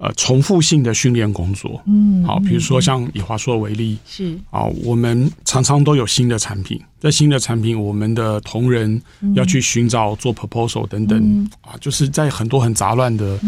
[0.00, 6.80] 呃，重复性的训练工作，嗯，好，比如说像以华硕为例，是啊，我们常常都有新的产品。
[7.00, 9.00] 这新的产品，我们的同仁
[9.34, 13.38] 要去寻找做 proposal 等等、嗯、啊，就是在很多很杂乱的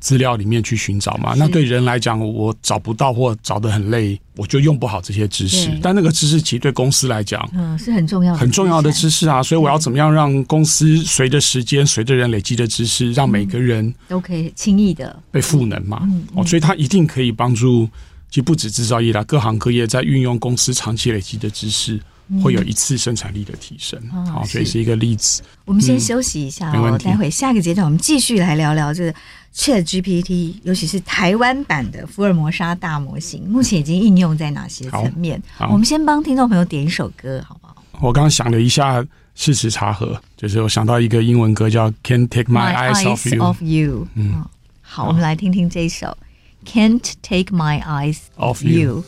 [0.00, 1.34] 资料里面去寻找嘛。
[1.34, 5.70] 嗯、那对人来讲，我找不到或找得很累，我就用不好这些知识。
[5.82, 9.42] 但那个知识其实对公司来讲，嗯，是很重要的、很重要的知识啊。
[9.42, 16.08] 所以我要怎么样让公司随着时间、随着人累积的知识，让每个人都可以轻易的被赋能嘛？
[16.34, 17.86] 哦，所以它一定可以帮助，
[18.30, 22.00] 其实不止制造业啦，各行各业在运用公司长期累积的知识。
[22.42, 25.42] 会有一次生产力的提升，好，所以是一个例子。
[25.64, 29.14] 我们先休息一下哦，待会下个阶段我们继续来聊聊这个
[29.54, 35.40] ChatGPT，尤其是台湾版的福尔摩沙大模型，目前已经应用在哪些层面？
[35.70, 37.76] 我们先帮听众朋友点一首歌，好不好？
[38.00, 44.04] 我刚刚想了一下，事实查核，就是我想到一个英文歌叫《Can't Take My Eyes Off You》。
[44.14, 44.44] 嗯，
[44.82, 46.16] 好，我们来听听这首
[46.68, 49.02] 《Can't Take My Eyes Off You》。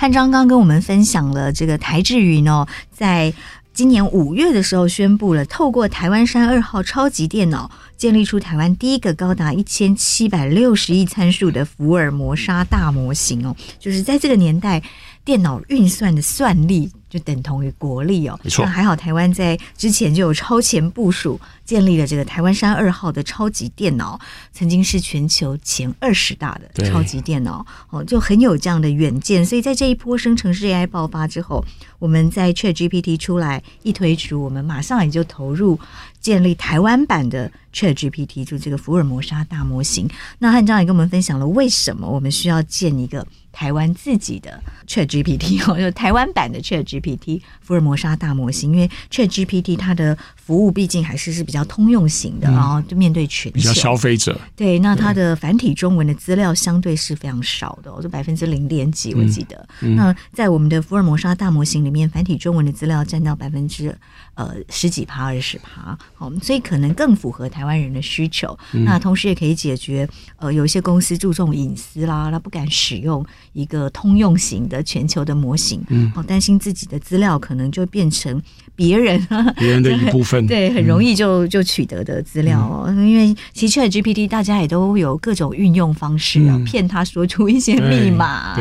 [0.00, 3.34] 潘章刚跟我们分享了这个台智云哦，在
[3.74, 14.82] 今年五月的时候宣布了，透过台湾山二号超级电脑，建立出台湾第一个高达一千七百六十亿参数的福尔摩沙大模型哦，就是在这个年代，
[15.22, 18.38] 电脑运算的算力就等同于国力哦。
[18.42, 24.18] 没错，还好台湾在之前就有超前部署，建立了这个台湾山二号的超级电脑，
[24.52, 29.44] 曾经是全球前二十大的超级电脑哦，就很有这样的远见。
[29.44, 31.64] 所以在这一波生成式 AI 爆发之后，
[31.98, 35.78] 我们在 ChatGPT 出来一推出，我们马上也就投入
[36.20, 40.08] 建立台湾版的 ChatGPT，就这个福尔摩沙大模型。
[40.38, 43.26] 那汉章也跟我们分享了为什么我们需要建一个。
[43.52, 50.16] 台湾自己的 ChatGPT 哦， 就台湾版的 ChatGPT 福尔摩沙大模型，因为 ChatGPT 它的
[50.50, 54.36] 服务毕竟还是是比较通用型的，然后就面对全球比较消费者。
[54.56, 59.64] 对，那它的繁体中文的资料相对是非常少的，就百分之零点几，我记得。
[59.94, 63.96] 那在我们的福尔摩沙大模型里面，繁体中文的资料占到百分之
[64.34, 68.58] 呃十几趴、二十趴，好，所以可能更符合台湾人的需求。
[68.72, 70.08] 那同时也可以解决
[70.38, 73.24] 呃有一些公司注重隐私啦，他不敢使用。
[73.52, 78.40] 一个通用型的全球的模型，嗯，好担心自己的资料可能就变成
[78.76, 79.20] 别人
[79.58, 82.84] 别人的一部分，对，很容易就就取得的资料哦。
[82.86, 88.54] 嗯、因为其实 ChatGPT 大家也都有各种运用方式啊，骗、嗯、他说出一些密码，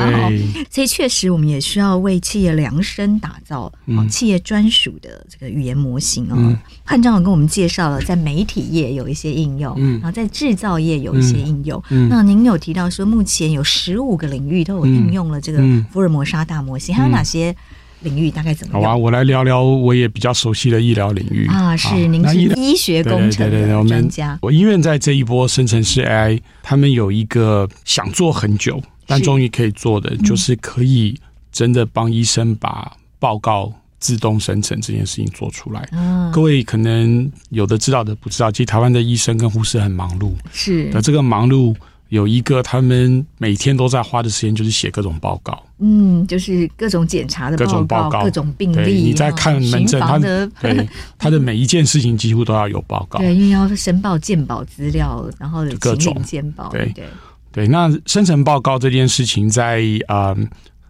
[0.71, 3.71] 所以确实我们也需要为企业量身打造
[4.09, 6.35] 企业专属的这个语言模型哦。
[6.35, 11.79] 嗯、汉章有跟我们介绍了，在媒体业有一些应用，嗯，然后在制造业有一些应用。
[11.89, 14.79] 嗯，那您有提到说，目前有十五个领域都。
[14.79, 15.59] 有应用了这个
[15.91, 17.53] 福尔摩沙大模型，嗯、还有哪些
[18.01, 18.29] 领域？
[18.31, 18.83] 大概怎么样？
[18.83, 21.75] 好啊，我来聊聊我也比较熟悉的医疗领域啊。
[21.75, 24.37] 是，您是医学工程的专家。
[24.41, 31.19] 我医院在这一波生成式 AI，他们有一个想做很久，但终于可以做的，就是可以
[31.51, 35.87] 真的帮医生把报告自动生成这件事情做出来。
[35.91, 41.75] 嗯，各位可能有的知道的不知道，其实台湾的医生跟护士很忙碌，是那，这个忙碌。
[42.09, 48.93] 有一个，他们每天都在花的时间就是写各种报告，嗯，就是各种检查的，各种报告，各种病例。
[49.01, 57.05] 你在看门诊，他的对 他的每一件事情几乎都要有报告，对，因为要申报健保资料，然后各种健保，对对
[57.51, 57.67] 对。
[57.67, 60.37] 那生成报告这件事情在，在、呃、啊，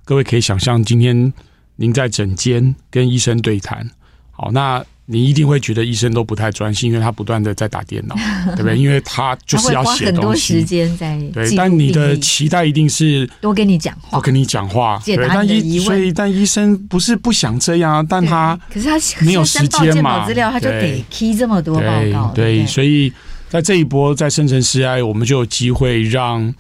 [0.06, 1.34] 各位可以想象，今天
[1.76, 3.90] 您在诊间跟医生对谈，
[4.32, 4.84] 好，那。
[5.12, 8.16] 你一定会觉得医生都不太专心，因为他不断的在打电脑，
[8.56, 8.78] 对不对？
[8.78, 11.56] 因为他就是要写东西，很多时间在对。
[11.56, 15.86] 但你的期待一定是多跟你讲话，多跟你讲话，解答你的疑问。
[15.88, 20.28] 所以，但医生不是不想这样，但他可是他没有时间嘛？
[20.28, 22.58] 资料他就得 key 这么多报告，对。
[22.60, 23.12] 对，所以
[23.50, 26.54] 在这一波在生成式 AI，我们就有机会让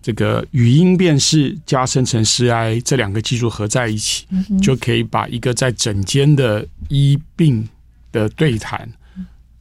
[0.00, 4.26] 这个语音辨识加生成式 AI 这两个技术合在一起，
[4.62, 7.68] 就可以把一个在整间的医病。
[8.12, 8.90] 的对谈，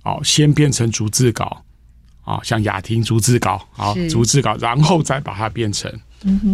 [0.04, 1.64] 哦，先变成逐字稿，
[2.24, 5.92] 啊，像雅婷逐字稿，啊，逐字稿，然后再把它变成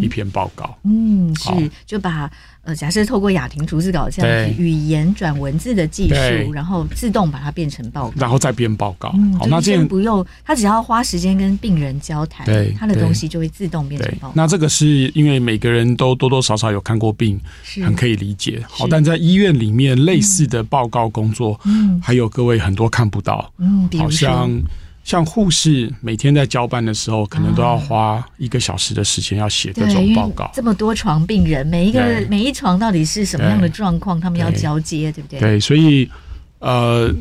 [0.02, 0.78] 一篇报告。
[0.84, 2.32] 嗯，是，就把
[2.66, 9.10] 呃，假设透过雅婷逐字稿这样子语言转文字的技术，然后自动把它变成报告，然后再编报告。
[9.40, 14.34] 好，那这样不用，他只要花时间跟病人交谈，对，他的东西就会自动变成报告。
[14.36, 17.40] 那这个是因为每个人都多多少少有看过病，
[17.84, 18.64] 很可以理解。
[18.68, 24.50] 好，但在医院里面类似的报告工作，嗯，还有各位很多看不到，嗯，好像
[25.06, 30.50] 像护士每天在交班的时候，可能都要花一个小时的时间要写各种报告。
[30.54, 35.40] 这么多床病人，每一个每一床到底是什么样的状况，他们要交接，对不对？
[35.40, 36.10] 对，所以
[36.58, 37.14] 呃，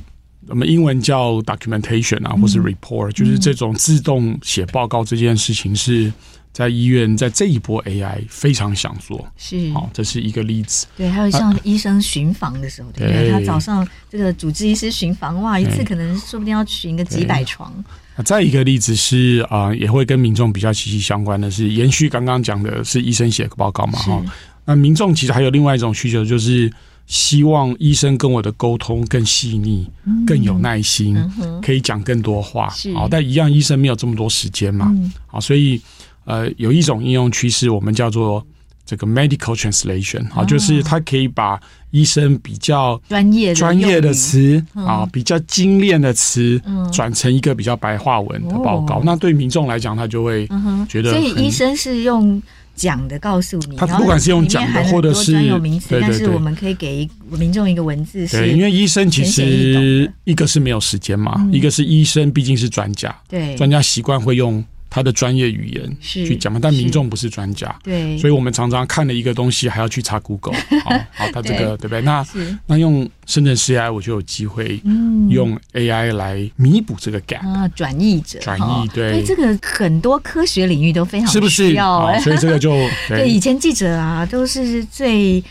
[0.48, 6.12] 我们英文叫 documentation 啊，或是 report，就是这种自动写报告这件事情是。
[6.54, 10.86] 在医院，在这一波 AI 非常想做，是好，这是一个例子。
[10.96, 13.32] 对，还有像医生巡房的时候，对不对？
[13.32, 17.74] 他早上这个主治医师巡房，哇，一次可能说不定要巡个几百床。
[18.16, 24.24] 那再一个例子是啊，也会跟民众比较息息相关的是，延续刚刚讲的是医生写个报告嘛，哈。
[24.64, 26.72] 那民众其实还有另外一种需求，就是
[27.08, 29.90] 希望医生跟我的沟通更细腻、
[30.24, 31.16] 更有耐心，
[31.60, 32.72] 可以讲更多话。
[32.94, 34.94] 好，但一样，医生没有这么多时间嘛，
[35.26, 35.82] 好，所以。
[36.24, 38.44] 呃，有一种应用趋势，我们叫做
[38.86, 41.58] 这个 medical translation，啊，就是它可以把
[41.90, 46.60] 医生比较专业专业的词啊，比较精炼的词，
[46.92, 49.00] 转成一个比较白话文的报告。
[49.04, 50.46] 那对民众来讲，他就会
[50.88, 52.42] 觉得，所以医生是用
[52.74, 58.26] 讲的告诉你，他不管是用讲的，或者是专有名词，但是我们可以给民众一个文字。
[58.28, 64.62] 对，因为医生其实一个是没有时间嘛，一个是医生毕竟是专家，对，专家习惯会用。
[64.94, 70.54] 他的专业语言去讲嘛，但民众不是专家，对，所以我们常常看了一个东西，还要去查 Google。
[70.84, 71.88] 好，好，他这个对。
[71.88, 72.00] 不对？
[72.02, 72.24] 那
[72.68, 74.80] 那用生成式 AI，我就有机会
[75.28, 82.30] 用 AI 来弥补这个 gap 啊，转译者，转译对，所以这个很多科学领域都非常需要，是？
[82.30, 82.30] 不是？
[82.30, 82.70] 所以这个就
[83.10, 85.42] 对以前记者啊，都是最。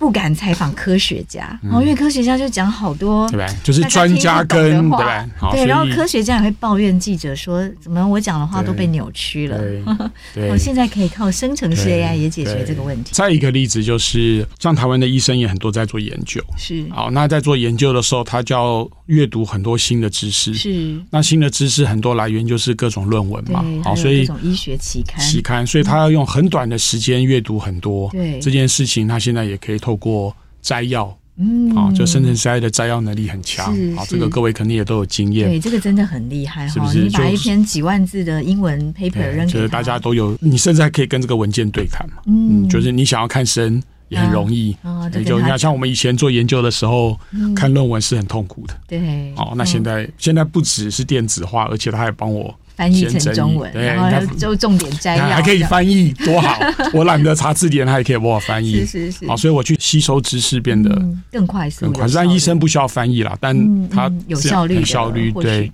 [0.00, 3.46] 不敢采访科学家，然后因为科学家就讲好多，对吧？
[3.62, 5.28] 就是专家跟对吧？
[5.52, 9.60] 对，然后科学家也会抱怨记者说，怎么我讲的话都被扭曲了？
[10.50, 13.10] 我现在可以靠生成式 AI 也解决这个问题。
[13.12, 16.86] 再一个例子就是，像台湾的医生也很多在做研究，是。
[16.88, 20.98] 好，那在做研究的时候，他就要阅读很多新的知识，是。
[21.10, 25.22] 那新的知识很多来源就是各种论文嘛，好，所以各种医学期刊。
[25.22, 28.40] 期刊，所以他要用很短的时间阅读很多，对。
[28.40, 35.48] 这件事情，他现在也可以透过摘要，嗯，啊，就生成式 AI 的摘要能力很强，啊，这个各位肯定也都有经验。
[35.48, 37.04] 对，这个真的很厉害，是不是？
[37.04, 47.18] 你把一篇几万字的英文 paper 扔给他，就是大家都有，你甚至还可以跟这个文件对看嘛，嗯，就是你想要看深也很容易，啊，就你看，像我们以前做研究的时候，
[47.56, 52.54] 看论文是很痛苦的，对，哦，那现在现在不只是电子化，而且他还帮我。
[52.80, 56.58] 翻译成中文，对，然后就重点摘要，还可以翻译，多好！
[56.94, 59.26] 我懒得查字典，它也可以帮我翻译，是是是。
[59.28, 60.90] 好，所以我去吸收知识变得
[61.30, 62.08] 更快速，更快。
[62.14, 63.54] 但医生不需要翻译啦，但
[63.90, 65.70] 他有效率，效率对。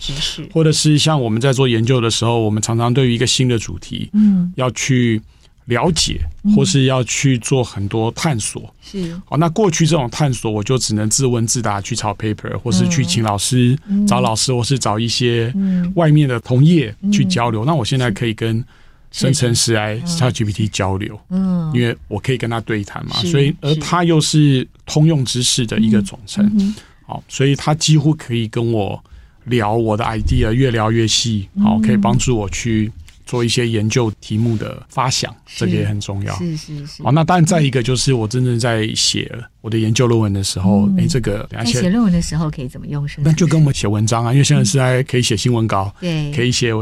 [0.53, 5.23] 或者是像我们在做研究的时候，我们常常对于一个新的主题，嗯，要去。
[5.67, 6.21] 了解，
[6.55, 9.15] 或是要去做很多探索，是。
[9.25, 9.37] 好。
[9.37, 13.77] 那过去这种探索，我就只能自问自答，去抄 paper，或是去请老师、
[14.07, 15.53] 找老师，或是找一些
[15.95, 17.65] 外面的同业去交流。
[17.65, 18.65] 那我现在可以跟
[19.11, 26.75] 生成式 AI ChatGPT 交流，嗯，因为我可以跟他对谈嘛，所以而他又是通用知识的一个总称，
[27.07, 29.03] 好，所以他几乎可以跟我
[29.45, 32.93] 聊我的 idea，越聊越细，好，可以帮助我去。
[33.27, 36.35] 做一些研究题目的发想，这个也很重要。
[36.39, 37.03] 是是是。
[37.03, 43.07] 好，那当然，再一个就是我真正在写我的研究论文的时候，哎，这个在写论文的时候可以怎么用？
[43.07, 46.73] 是那就跟我们写文章啊，因为现在是在可以写新闻稿，对，可以写。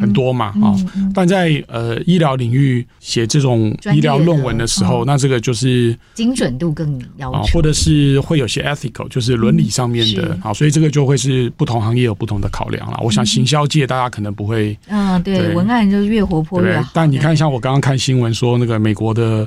[0.00, 0.74] 很多嘛啊，
[1.14, 12.98] 但在呃医疗领域写这种医疗论文的时候，那这个就是精准度更要求，或者是会有些 ethical，就是伦理上面的啊，所以这个就会是不同行业有不同的考量了。
[13.02, 16.90] 我想行销界大家可能不会，嗯，对，文案就是越活泼越好。
[16.94, 19.46] 但你看，像我刚刚看新闻说，那个美国的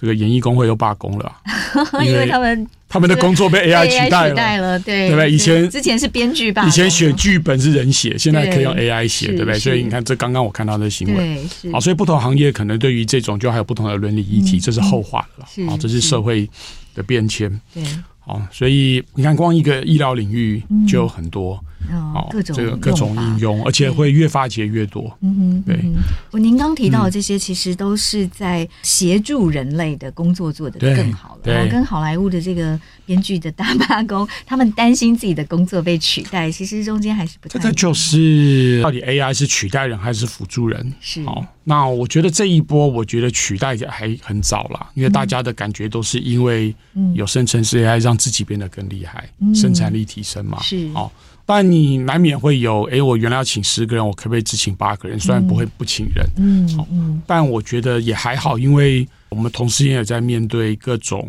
[0.00, 1.32] 这个演艺工会又罢工了，
[2.02, 2.66] 因为他们。
[2.92, 5.30] 他们的工作被 AI 取代了，对对不对？
[5.30, 9.56] 以前之前是编剧吧，以前写剧本是人写，现在可以用 AI 写，对不对？
[9.60, 11.38] 所以你看，这刚刚我看到的新闻，
[11.70, 16.50] 好，所以不同行业可能对于这种就还有不同的伦理议题，这是后话了，好，这是社会
[16.92, 17.80] 的变迁，对，
[18.18, 21.64] 好，所以你看，光一个医疗领域就有很多。
[21.88, 25.16] 哦，各种这个各种应用，而且会越发掘越多。
[25.22, 25.80] 嗯哼，对。
[26.30, 31.52] 我您刚提到的这些，其实都是在协助人类的工作做得更好了。
[31.52, 37.58] 然后跟好莱坞的这个编剧的大罢工，他们担心自己的工作被取代，其实中间还是不太。
[37.58, 40.92] 这就是到底 AI 是取代人还是辅助人？
[41.00, 41.22] 是。
[41.24, 46.72] 哦，那我觉得这一波，我觉得取代还很早了，因为大家的感觉都是因为
[47.14, 50.60] 有生成式 AI 让自己变得更厉害，生产力提升嘛。
[50.62, 50.88] 是。
[50.94, 51.10] 哦。
[51.52, 55.18] 但你难免会有，哎，我原来要请十个人，我可不可以只请八个人？
[55.18, 61.28] 虽然不会不请人，嗯，嗯，但我觉得也还好，因为我们同时也在面对各种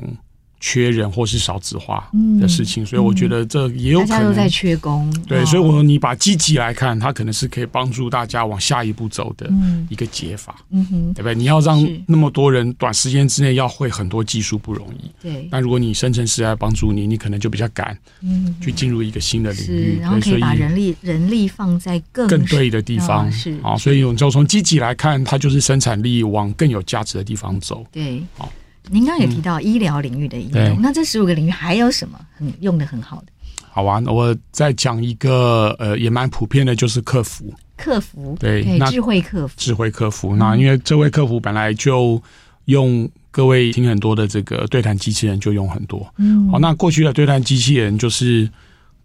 [0.61, 2.07] 缺人或是少子化
[2.39, 5.11] 的事情，所以我觉得这也有可能大家都在缺工。
[5.27, 9.51] 对，所以我说你把积极来看，它可能是可以帮助大家往下一步走的
[9.89, 10.55] 一个解法。
[10.69, 11.33] 嗯哼，对不对？
[11.33, 15.11] 你要让那么多人短时间之内要会很多技术不容易。
[15.21, 15.47] 对。
[15.51, 23.31] 但如果你生成式 AI 帮助你，你可能就比较赶，嗯，去进入一个新的领域，然后可以把人力人力放在更更对的地方。
[23.31, 27.83] 是啊，所以我们就从积极来看，它就是生产力往更有价值的地方走。
[27.91, 28.47] 对，好。
[28.91, 33.27] 您刚刚也提到医疗领域的应用，嗯、那这十五个领域还有什么很用的很好的？
[33.73, 37.53] 好啊，我再讲一个，呃，也蛮普遍的，就是客服。
[37.77, 40.35] 客服对，对那智慧客服，智慧客服。
[40.35, 42.21] 那因为这位客服本来就
[42.65, 46.05] 用各位听很多的这个对谈机器人就用很多。
[46.17, 48.47] 嗯，好，那过去的对谈机器人就是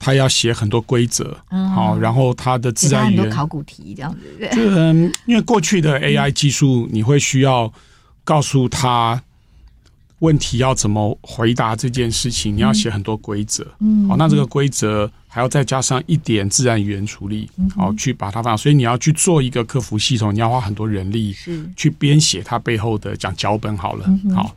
[0.00, 4.50] 他要写很多规则，嗯，好，然后他的自然语言很多考古题这样子，对。
[4.56, 7.72] 嗯，因为过去的 AI 技术，你会需要
[8.24, 9.22] 告诉他。
[10.20, 12.56] 问题要怎么回答这件事情？
[12.56, 18.56] 你要写很多规则，嗯，好，那这个规则还要再加上一点自然语言处理，好，去把它放。
[18.56, 21.34] 所以你要去做一个客服系统，你要花很多人力
[21.76, 24.56] 去编写它背后的讲脚本好了，好。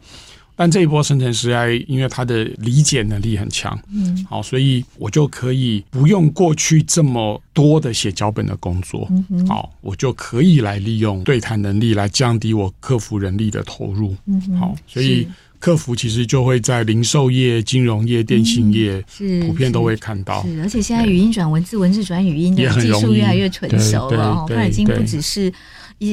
[0.56, 15.28] 但这一波生成式 AI，因为它的理解能力很强，嗯，好，所以我就可以不用过去这么多的写脚本的工作，嗯，好，我就可以来利用对谈能力来降低我客服人力的投入，嗯，好，所以。
[15.60, 20.42] 客服其实就会在零售业、金融业、电信业，是普遍都会看到。
[20.44, 25.52] 是，而且现在语音转文字、文字转语音的技术越来越成熟了哦，它已经不只是，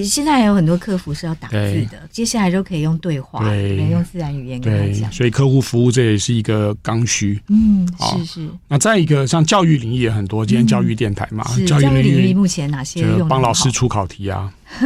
[0.05, 1.55] 现在还有很多客服是要打字
[1.91, 5.11] 的，接下来就可以用对话，对，用自然语言跟他讲。
[5.13, 7.41] 所以客户服务这也是一个刚需。
[7.49, 7.89] 嗯，
[8.19, 8.49] 是是。
[8.67, 13.29] 那再一个，像教育领域也很多，今天教育电台嘛，教育领域目前哪些用？
[13.29, 14.53] 帮老师出考题啊？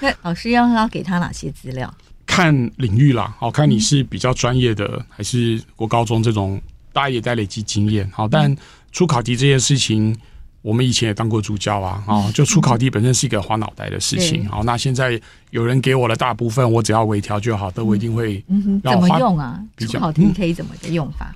[0.00, 1.92] 那老师要要给他哪些资料？
[2.26, 6.60] 看领域啦，好看你是比较专业的，还是国高中这种，
[6.92, 8.06] 大家也在累积经验。
[8.12, 8.54] 好，但
[8.92, 10.14] 出考题这件事情，
[10.62, 14.46] 我们以前也当过助教啊，啊，就出考题本身是一个花脑袋的事情。
[14.48, 15.18] 好，那现在
[15.50, 18.42] 有人给我的大部分，我只要微调就好，但我一定会。
[18.48, 19.62] 嗯哼，怎么用啊？
[19.78, 21.34] 出考题可以怎么个用法？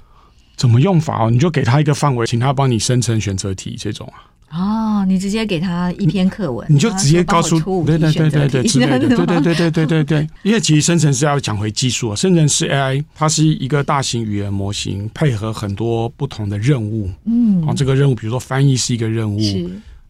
[0.57, 1.31] 怎么用法哦？
[1.31, 4.30] 你就给他一个范围，请他帮你生成选择题这种啊。
[4.51, 10.29] 哦，你直接给他一篇课文，你就直接告诉，对对对对对 之类的，对对对对对对对。
[10.43, 17.09] 因为其实生成式要讲回技术啊，生成式 AI 它是一个大型语言模型，配合很多不同的任务。
[17.27, 19.41] 嗯，啊，这个任务比如说翻译是一个任务，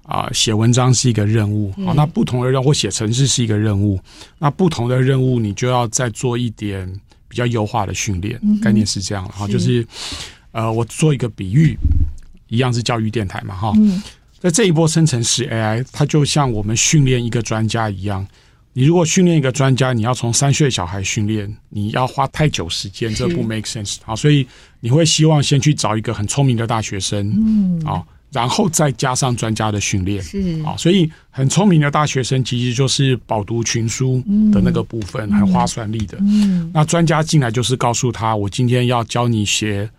[0.05, 1.71] 啊，写文章是一个任务。
[1.85, 4.01] 好，那不同的任务或写程式是一个任务，
[4.39, 6.91] 那不同的任务你就要再做一点
[7.29, 8.41] 比较优化的训练。
[8.63, 9.87] 概念是这样，哈，就是
[10.53, 11.77] 呃，我做一个比喻，
[12.49, 13.75] 一样是教育电台嘛，哈。
[14.41, 18.27] 在这一波生成式 AI，它就像我们训练一个专家一样。
[18.73, 24.17] 你如果训练一个专家，你要从三岁小孩训练，你要花太久时间，这不 make sense 啊。
[24.17, 24.47] 所以
[24.81, 30.75] 你会希望先去找一个很聪明的大学生，嗯，啊，然后再加上专家的训练，是啊。
[30.79, 36.17] 所以很聪明的大学生其实就是饱读群书的那个部分，很花算力的。
[36.21, 39.91] 嗯，那专家进来就是告诉他，我今天要教你写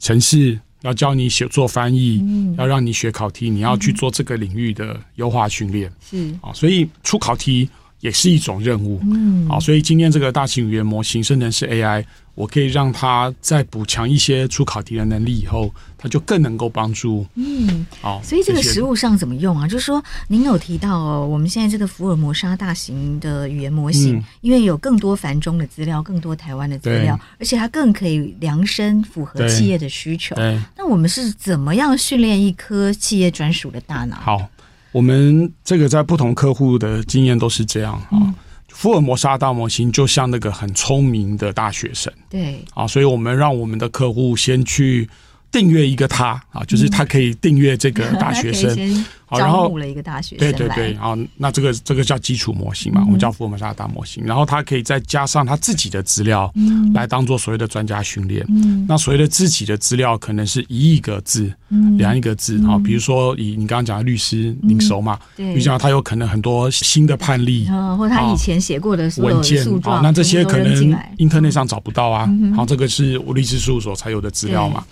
[0.00, 0.58] 程式。
[0.84, 5.90] 要教你写作翻译，嗯、要让你学考题，你要去做这个领域的优化训练。
[6.08, 6.32] 是。
[6.40, 7.68] 啊，所以出考题
[8.04, 9.00] 也是一种任务。
[9.10, 12.04] 嗯，好，所以今天这个大型语言模型生成式 AI。
[12.36, 17.24] 我可以让它再补强一些出考题的能力，以后它就更能够帮助。
[17.36, 19.68] 嗯，好，所以这个实物上怎么用啊？
[19.68, 30.34] 就是说，您有提到哦，我们现在这个福尔摩沙大型的语言模型，嗯、因为有更多繁中的资料，更多台湾的资料，而且它更可以量身符合企业的需求。
[30.76, 34.16] 那我们是怎么样训练一颗企业专属的大脑？
[34.16, 34.50] 好，
[34.94, 38.08] 我们这个在不同客户的经验都是这样啊。
[38.12, 38.34] 嗯
[38.68, 45.08] 福尔摩沙大模型就像那个很聪明的大学生，对啊，所以我们让我们的客户先去
[45.54, 49.04] 订阅一个他啊，就是他可以订阅这个 大学生。
[49.26, 54.22] 好然后招募了一个大学生，对对对，啊，那这个这个叫基础模型嘛，我们叫福尔摩沙大模型。
[54.22, 56.52] 然后他可以再加上他自己的资料，
[56.92, 58.46] 来当做所谓的专家训练。
[58.86, 61.50] 那所谓的自己的资料，可能是一亿个字、
[61.96, 62.78] 两亿个字啊。
[62.84, 65.18] 比如说以你刚刚讲的律师，您熟嘛？
[65.34, 72.28] 对，就像他有可能很多新的判例，或者他以前写过的文件啊，那这些可能 Internet 上找不到啊。
[72.54, 74.84] 好，这个是我律师事务所才有的资料嘛。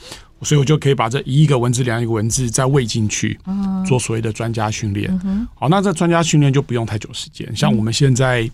[0.42, 3.38] 所以我就可以把这一亿个文字、两亿个文字再喂进去，
[3.86, 5.48] 做所谓的专家训练。
[5.54, 7.54] 好，那这专家训练就不用太久时间。
[7.54, 8.50] 像我们现在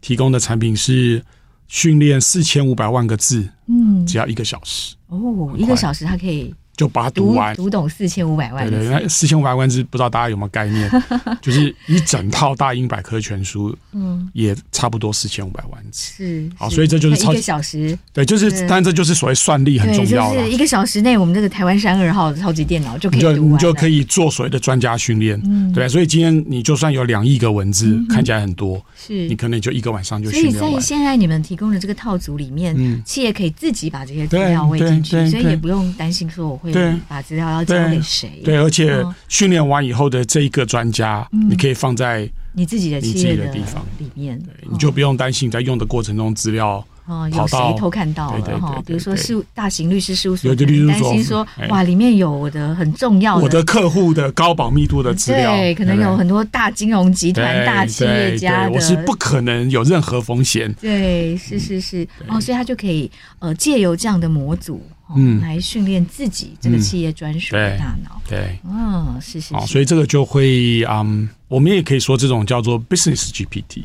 [0.00, 1.22] 提供的产品是
[1.68, 4.94] 训练四千五百万个字，嗯，只要一个小时。
[5.08, 8.70] 哦，一个小时它可以就把它读完，读懂四千五百万字。
[8.70, 10.90] 对对，那四千五百万字不知道大家有没有概念？
[11.42, 16.10] 就是一整套大英百科全书，嗯，也差不多四千五百万字。
[16.16, 17.98] 是，好，所以这就是超一个小时。
[18.14, 20.32] 对，就是，但这就是所谓算力很重要。
[20.32, 25.38] 就是一个小时内，我们这个台湾山二号的超级电脑就可以读完，你就可以做所谓的专家训练。
[25.44, 30.58] 嗯，对，所以今天你就算有两亿个文字，看起来很多，是你可能就一个晚上就训练完。
[30.60, 36.69] 所以在现在你们提供的这个套组里面，企业可以自己把这些资料喂进去，所以也不用担心说我会
[37.08, 37.50] 把资料。
[37.50, 38.40] 要交给谁？
[38.44, 43.84] 对，而且训练完以后的这一个专家，你可以放在你自己的企业的地方。
[43.98, 44.40] 里面，
[44.70, 48.82] 你就不用担心你在用的过程中资料哦有谁偷看到了哈。
[48.86, 60.72] 比如说是大型律师事务所，担心说哇里面有我的很重要的我的客户的高保密度的资料，对，可能有很多大金融集团、大企业家的，我是不可能有任何风险。
[60.80, 64.82] 对，是是是哦，所以他就可以呃借由这样的模组。
[65.16, 68.22] 嗯，来训练自己这个企业专属的大脑。
[68.28, 69.52] 对，嗯，是是。
[69.52, 73.82] 好，所以这个就会，嗯，我们也可以说这种叫做 business GPT，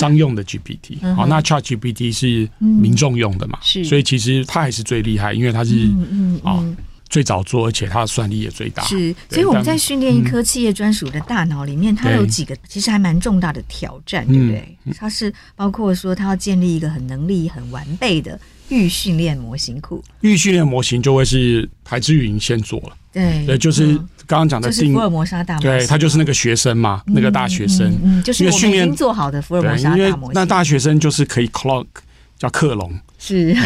[0.00, 0.98] 商用的 GPT。
[1.14, 3.58] 好，那 Chat GPT 是民众用的嘛？
[3.62, 3.84] 是。
[3.84, 6.76] 所以其实它还是最厉害，因为它是嗯嗯
[7.10, 8.82] 最早做，而且它的算力也最大。
[8.84, 9.14] 是。
[9.28, 14.76] 所以我们在训练一颗企业专属的大脑里面，它有几个其实还蛮重大的挑战，对不对？
[14.96, 18.40] 它是包括说，它要建立一个很能力很完备的。
[18.68, 23.94] 预训练模型库，预训练模型就会是台之云先做了，对，对，就是
[24.26, 31.86] 刚刚讲的定福尔摩沙大模型，对，他就是那个学生嘛，那个大学生，嗯，就是我们已经做好的福尔摩沙大模型，那大学生就是可以 clock
[32.38, 32.92] 叫克隆。
[33.26, 33.56] 是，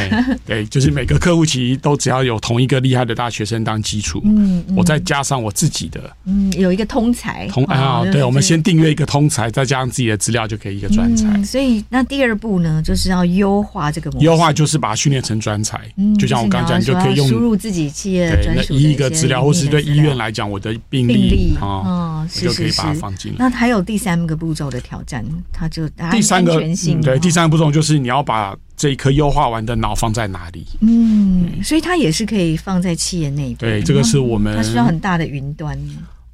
[0.46, 11.42] 对，就是每个客户其实都只要有同一个厉害的大学生当基础，嗯，我再加上我自己的，嗯，有一个通才，通啊，对，我们先订阅一个通才，再加上自己的资料，就可以一个专才。
[11.44, 23.36] 所以那第二步呢，就是要优化这个优化就是把它训练成专才，嗯就像我刚刚讲，你就可以用输入自己企业专属的一个资料，或是对医院来讲，我的病例啊，就可以把它放进来。
[23.40, 26.58] 那还有第三个步骤的挑战，它就第三个，
[27.02, 28.56] 对，第三个步骤就是你要把。
[28.80, 30.66] 这一颗优化完的脑放在哪里？
[30.80, 33.56] 嗯，所以它也是可以放在企业内部。
[33.60, 35.78] 对，这个是我们它需要很大的云端。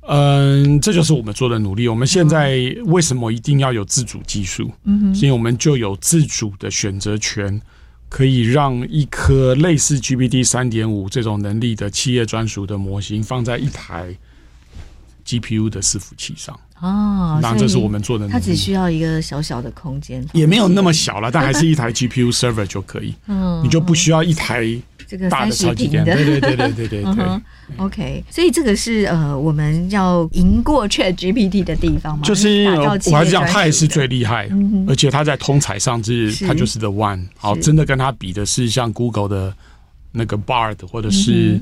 [0.02, 1.88] 嗯，这就是我们做的努力。
[1.88, 4.70] 我们现在为什么一定要有自主技术？
[4.84, 7.60] 嗯哼，因为我们就有自主的选择权，
[8.08, 14.16] 可以让一颗类似 GPT 三点五这种能力的企业专属的模型放在一台
[15.26, 16.58] GPU 的伺服器上。
[16.78, 18.28] 哦，那这是我们做的。
[18.28, 23.14] 它只需要一个小小的空间，也没有那么小了，但还是 一台 GPU server 就可以。
[23.28, 24.62] 嗯，你就不需要一台
[25.08, 26.14] 这个大的超级电脑。
[26.14, 27.40] 对对对对对对 对。
[27.78, 32.22] OK，所以这个是呃，我们要赢过 ChatGPT 的地方嘛？
[32.22, 34.46] 就是我还是讲，它也是最厉害，
[34.86, 37.26] 而且它在通才上是它就是 the one。
[37.38, 39.54] 好，真的跟它比的是像 Google 的
[40.12, 41.58] 那个 Bard，或者是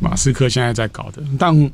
[0.00, 1.70] 马斯克现在在搞的，但。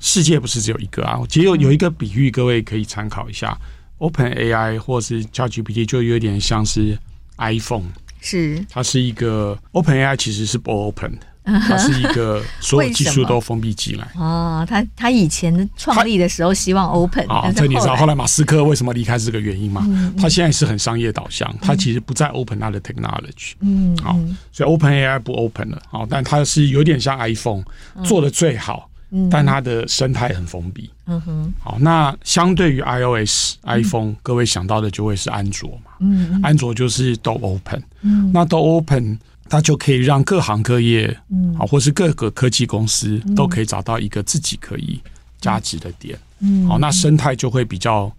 [0.00, 3.56] 世界不是只有一个啊，其实有有一个比喻，各位可以参考一下。
[3.98, 6.98] Open AI 或是 ChatGPT 就有点像是
[7.38, 7.84] iPhone，
[8.20, 11.20] 是它是一个 Open AI 其实是不 open 的，
[11.60, 14.06] 它是一个所有技术都封闭进来。
[14.16, 19.86] 哦，他他以前创立的时候希望 open，啊，这你知道后来马斯克为什么离开是这个原因吗？
[20.18, 23.52] 他现在是很商业导向，他其实不再 open 他的 technology。
[23.60, 24.18] 嗯，好，
[24.52, 27.62] 所以 Open AI 不 open 了，好，但它是有点像 iPhone
[28.04, 28.90] 做的最好。
[29.30, 30.90] 但它的生态很封闭。
[31.06, 31.54] 嗯哼。
[31.58, 35.92] 好，那相对于 iOS、iPhone，各位想到的就会是安卓嘛。
[36.00, 36.40] 嗯。
[36.42, 37.82] 安卓就是都 open。
[38.02, 38.30] 嗯。
[38.32, 45.00] 那都 open，它就可以让各行各业，嗯，好，或是各个科技公司都可以找到一个自己可以
[45.40, 46.18] 价值的点。
[46.40, 46.66] 嗯。
[46.66, 48.10] 好，那生态就会比较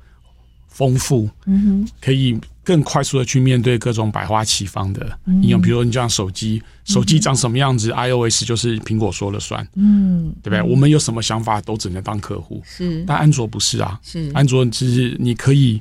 [0.76, 1.28] 丰富。
[1.45, 1.89] 嗯哼。
[1.99, 2.38] 可以。
[2.65, 10.63] 更快速的去面对各种百花齐放的应用，比如说你像手机，手机长什么样子，iOS 就是苹果说了算，嗯，对不对？
[10.63, 15.80] 我们有什么想法都只能当客户，是，但安卓不是啊，是，安卓只是你可以，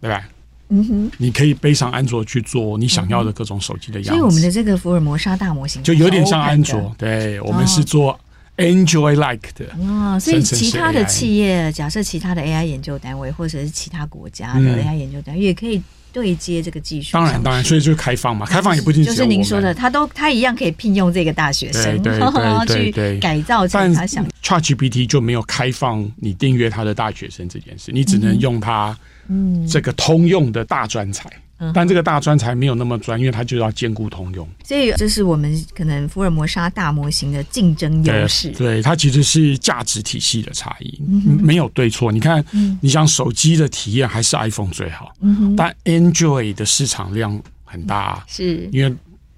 [0.00, 0.28] 对吧？
[0.70, 4.10] 嗯哼，你可以背上安卓去做你想要的各种手机的样子。
[4.10, 8.18] 所以我们的这个福尔摩沙大模型就有点像安卓，对，我们是做
[8.56, 9.66] Android-like 的。
[9.80, 15.80] 哦，所以其他的企业，假设其他的 AI 研究单位，或者是其他国家的 AI 研究单位，也可以。
[16.12, 22.90] 对接这个技术，当然当然，所以就是开放嘛， 开放也不一定就是您说的，他都他一样可以聘用这个大学生，然后 去
[23.20, 24.26] 改造成他想。
[24.42, 28.98] ChatGPT 就没有开放你订阅他的大学生这件事，你只能用他
[29.28, 31.30] 嗯这个通用的大专才。
[31.74, 38.50] 但这个大专才没有那么专，因为它就要兼顾通用，所以这是我们可能福尔摩沙大模型的竞争优势。
[38.52, 42.10] 对，它其实是价值体系的差异，嗯、没有对错。
[42.10, 48.68] 你看，嗯、你像手机的体验还是 iPhone 最好，嗯、但 Android 的市场量很大，是。
[48.72, 48.94] 因为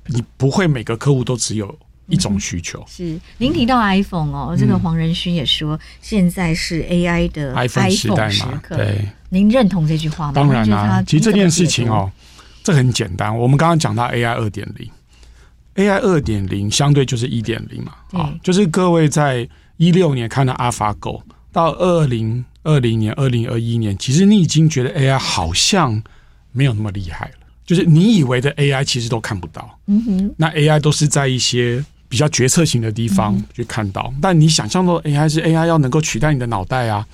[0.06, 1.76] 你不会每个客户都只有
[2.12, 2.78] 一种需求。
[2.80, 8.62] 嗯、是您提到 iPhone 哦，这个黄仁勋也说，现在是 AI 的 iPhone 时代嘛？
[8.68, 10.32] 对，您认同这句话吗？
[10.34, 12.10] 当然啦、啊，其实这件事情哦，
[12.62, 13.36] 这很简单。
[13.36, 14.90] 我们刚刚讲到 AI 二点零
[15.76, 17.92] ，AI 二点零相对就是一点零嘛。
[18.12, 19.48] 啊，就是各位在
[19.78, 26.02] 一六年看到 AlphaGo，到二零二零年、二零二一年，其实你已经觉得 AI 好像
[26.52, 27.34] 没有那么厉害了。
[27.64, 29.78] 就是你以为的 AI，其实都看不到。
[29.86, 31.82] 嗯哼，那 AI 都是在一些
[32.12, 34.12] 比较决策型的地方去看到。
[34.14, 37.06] 嗯、但你想象中的 AI 是 AI 要能够取代你的脑袋啊，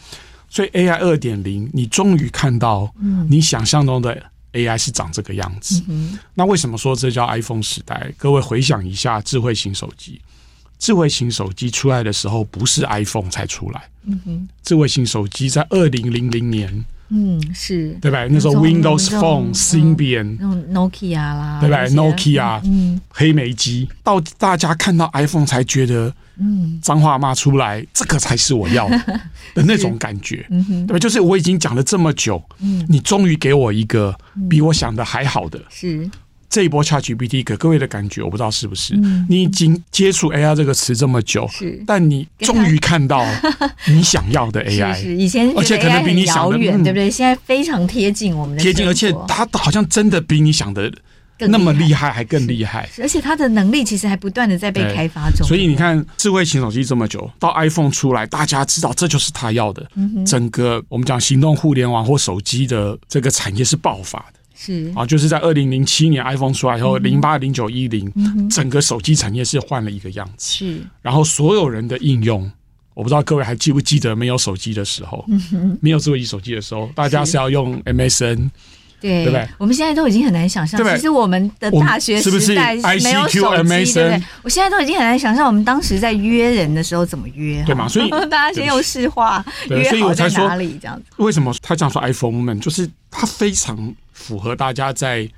[0.50, 2.92] 所以 AI 二点零，你终于看到，
[3.28, 4.20] 你想象中的
[4.54, 5.80] AI 是长这个样子。
[5.86, 8.12] 嗯，那为什么说这叫 iPhone 时代？
[8.16, 10.20] 各位回想一下，智慧型手机，
[10.80, 13.88] 智慧型手机出来的时候，不是 iPhone 才出来。
[14.02, 16.84] 嗯哼，智慧型手机在二零零零年。
[17.10, 17.96] 嗯，是。
[18.00, 18.26] 对吧？
[18.30, 20.38] 那时候 Windows Phone、Symbian、
[20.72, 28.98] Nokia 啦，对吧？Nokia，嗯，黑莓机，到大家看到 iPhone 才觉得，嗯，脏话骂出来，这个才是我要的
[29.54, 30.46] 的那种感觉，
[30.86, 30.98] 对吧？
[30.98, 34.14] 就是我已经讲了这么久，嗯，你终于给我一个
[34.48, 36.08] 比我想的还好的，是。
[36.50, 41.48] 这一波 ChatGPT 给各位的感觉，我不知道是不是、嗯、你已经接触 AI 这个词这么久，
[41.86, 43.24] 但你终于看到
[43.86, 47.10] 你想要的 AI， 是，是以前而且可能比你想的遥远，对不对？
[47.10, 50.90] 现在非常贴近我们的贴近，而且它好像真的比你想的
[51.40, 52.88] 那么厉害，还更厉害。
[52.98, 55.46] 而且它的能力其实还不断的在被开发中。
[55.46, 59.86] 所以你看，智慧型手机这么久，到 iPhone 出来，大家知道这就是他要的。
[59.94, 64.37] 嗯、整个我们讲行动互联网或手机的这个产业是爆发的。
[64.60, 68.12] 是啊，就是在二零零七年 iPhone 出来以后，零八、零九、一零，
[68.50, 70.52] 整个手机产业是换了一个样子。
[70.58, 72.50] 是，然后所有人的应用，
[72.94, 78.50] 我不知道各位还记不记得，没有手机的时候，嗯、没有智慧型手机的时候，大家是要用 MSN，
[79.00, 79.48] 对，对不对？
[79.58, 84.22] 我们现在都已经很难想象，其实我们的大学时代没有手机，对不对？
[84.42, 87.86] 我现在都已经很难想象，我们当时在约人的时候怎么约，对吗？
[87.86, 91.04] 所以大家先用市话约好在哪里这样子。
[91.18, 92.58] 为什么他这样说 iPhone Man？
[92.58, 93.94] 就是他非常。
[94.18, 95.28] 符合大家在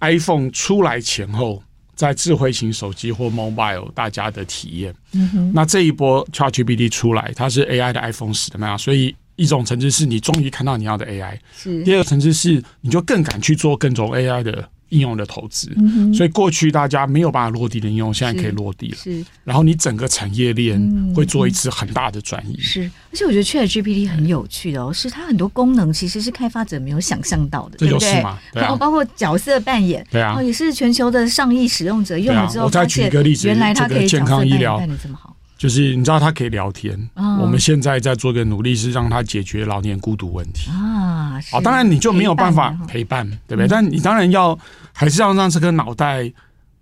[0.00, 1.62] iPhone 出来前后，
[1.94, 4.94] 在智慧型手机或 mobile 大家的体验。
[5.12, 5.52] 嗯。
[5.54, 11.38] 那这一波 ChatGPT 出来，它是 AI 的 iPhone 十的嘛，所以一种层次是你终于看到你要的 AI。
[11.54, 11.84] 是。
[11.84, 14.68] 第二个层次是，你就更敢去做各种 AI 的。
[14.92, 15.74] 应用的投资，
[16.14, 18.96] 所以过去大家没有办法落地的应用，现在可以落地了。
[18.96, 20.78] 是，然后你整个产业链
[21.16, 22.60] 会做一次很大的转移。
[22.60, 28.22] 是，而且我觉得 ChatGPT 很有趣的哦，是它很多功能其实是开发者没有想象到的，对不对？
[28.52, 35.31] 然后包括角色扮演，对啊，也是全球的上亿使用者用了之后，我再举一个例子，原来它可以健康医疗办得这么好。
[35.62, 41.40] 就是你知道他可以聊天，哦、我们现在在做个努力，是让他解决老年孤独问题啊。
[41.52, 43.66] 好，当然你就没有办法陪伴，陪伴对不对？
[43.68, 44.58] 嗯、但你当然要
[44.92, 46.28] 还是要让这个脑袋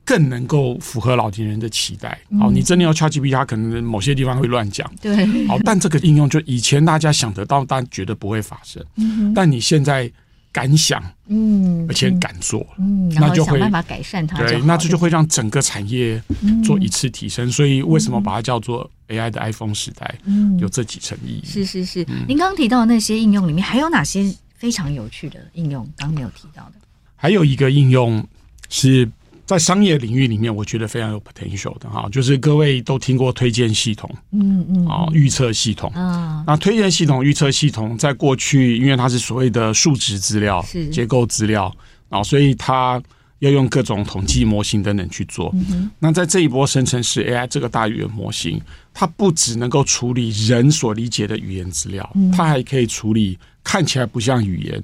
[0.03, 2.18] 更能够符合老年人的期待。
[2.39, 4.91] 好，你真的要 ChatGPT，它可能某些地方会乱讲。
[4.99, 8.83] 对，好，但这个应用就以前大家想得到，但绝对不会发生。
[8.97, 10.11] 嗯、但你现在。
[10.53, 14.36] 敢想，嗯，而且敢做，嗯，那就会想办法改善它。
[14.38, 16.20] 对，那这就会让整个产业
[16.64, 17.51] 做一次提升。
[17.51, 20.14] 所以为什么把它叫做 AI 的 iPhone 时代？
[20.24, 21.42] 嗯，有这几层意义。
[21.44, 25.88] 是是是，您刚刚提到的那些应用里面，还有哪些非常有趣的应用？
[25.96, 26.72] 刚没有提到的，
[27.16, 28.26] 还有一个应用
[28.68, 29.09] 是。
[29.51, 35.90] 在商业领域里面，我觉得非常有 potential 的哈，就是各位都听过推荐系统，嗯嗯，啊，预测系统。
[35.90, 40.88] 啊，那推荐系统、预测系统，在过去，因为它是所谓的数值资料、是。
[40.90, 41.74] 结构资料
[42.11, 43.03] 啊，所以它
[43.40, 45.53] 要用各种统计模型等等去做。
[45.98, 48.61] 那在这一波生成式 AI 这个大语言模型，
[48.94, 54.80] 它不只能够处理人所理解的语言资料，它还可以处理看起来不像语言。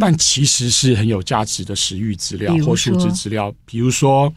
[0.00, 4.32] 但其实是很有价值的时域资料或数值资料，比如说，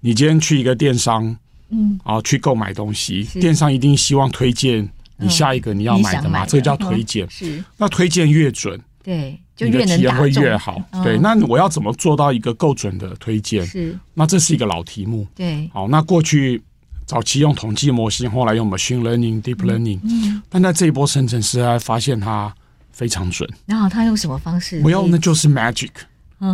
[0.00, 1.36] 你今天去一个电商，
[1.68, 7.30] 嗯，啊，去购买东西，电商一定希望推荐你下一个你要买的嘛，这个叫推荐。
[7.30, 10.82] 是，那推荐越准，对，你的体验会越好。
[11.04, 13.64] 对，那我要怎么做到一个够准的推荐？
[13.64, 15.24] 是，那这是一个老题目。
[15.34, 16.60] 对，好，那过去
[17.06, 22.52] 早期用统计模型，后来用 machine learning、deep learning，嗯，但在这一波生成时还发现它。
[22.92, 23.48] 非常准。
[23.66, 24.80] 然后他用什么方式？
[24.80, 25.90] 不用，那就是 magic。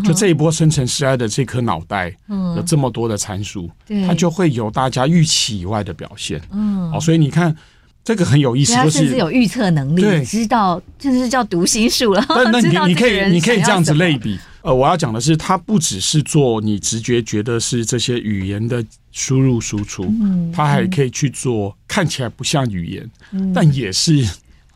[0.05, 3.71] 就这一波生成式 AI 的这颗脑袋，有这么多的参数，
[4.07, 6.39] 它就会有大家预期以外的表现。
[6.53, 7.57] 嗯，哦，所以你看
[8.05, 12.23] 这个很有意思，就是有预测能力，对，知道就是叫读心术了。
[12.29, 14.39] 那那你 你可以你可以这样子类比。
[14.61, 20.13] 呃，我要讲的是，它不只是做你直觉觉得是这些语言的输入输出，
[20.53, 23.11] 它还可以去做看起来不像语言，
[23.55, 24.23] 但也是。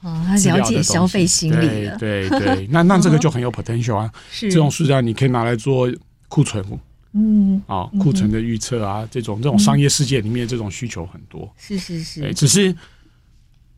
[0.02, 4.12] 哦，他了解消费心理对对对，那那这个就很有 potential 啊。
[4.30, 4.50] 是。
[4.50, 5.88] 这种数据你可以拿来做
[6.28, 6.64] 库存
[7.12, 12.74] 嗯，啊，库存的预测啊，这种这种商业世界里面这种需求很多，是是是，只是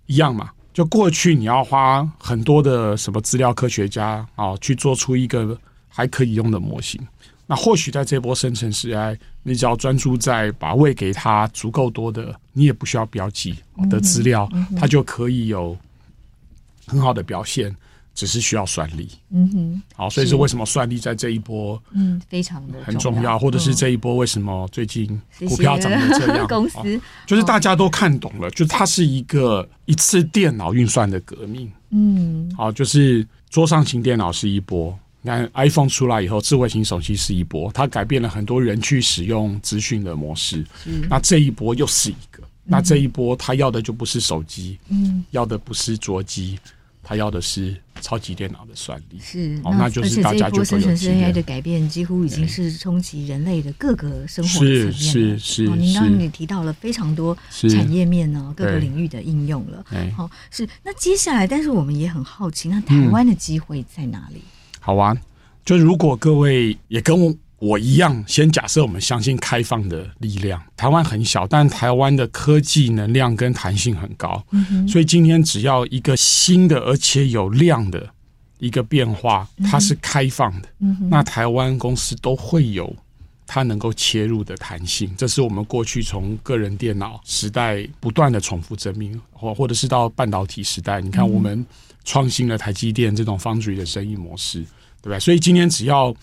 [0.06, 0.50] 一样嘛。
[0.72, 5.56] 就过去你要花很多的什么资料科学家啊，去做出一个
[5.88, 7.00] 还可以用的模型。
[7.46, 13.54] 那或许在这波生成式 AI，你只要专注在把喂给他足够多的，你也不需要标记
[13.90, 14.48] 的资料，
[14.78, 15.76] 它就可以有
[16.87, 17.74] 很好的表现。
[18.16, 26.47] 只是需要算力，嗯哼，好，所以是为什么算力在这一波，嗯，非常的很重要，或者是这一波为什么最近股票涨得这样？
[26.47, 26.78] 公司。
[27.26, 40.64] 就是大家都看懂了，就它是一个一次电脑运算的革命，嗯，好，就是桌上型电脑是一波，你看 iPhone 出来以后，智慧型手机是一波，它改变了很多人去使用资讯的模式，
[41.11, 46.57] 那这一波又是一个，那这一波它要的就不是手机，嗯，要的不是桌机。
[47.05, 50.88] 他要的是超级电脑的算力，是，哦，那就是大家就会有经验。
[50.88, 54.92] 而且这一波生成式 AI 的改变，几乎已经是冲击人类的各个生活层面了。
[54.92, 55.68] 是是是。
[55.76, 59.84] 您刚刚也提到了非常多产业面呢，各个领域的应用了。
[60.16, 60.66] 好，是。
[60.82, 64.40] 那接下来，但是我们也很好奇，那台湾的机会在哪里？
[64.80, 65.16] 好玩，
[65.64, 67.78] 就如果各位也跟我。
[67.84, 70.60] 一样，先假设我们相信开放的力量。
[70.74, 74.42] 台湾很小，但台湾的科技能量跟弹性很高，
[74.88, 78.08] 所以今天只要一个新的而且有量的
[78.58, 80.68] 一个变化，它是开放的，
[81.10, 82.96] 那台湾公司都会有
[83.46, 85.14] 它能够切入的弹性。
[85.18, 91.64] 这是我们过去从个人电脑时代不断的重复证明，或或者是到半导体时代，你看我们
[92.02, 95.20] 创新了台积电这种 Foundry 的生意模式，对不对？
[95.20, 96.14] 所以今天只要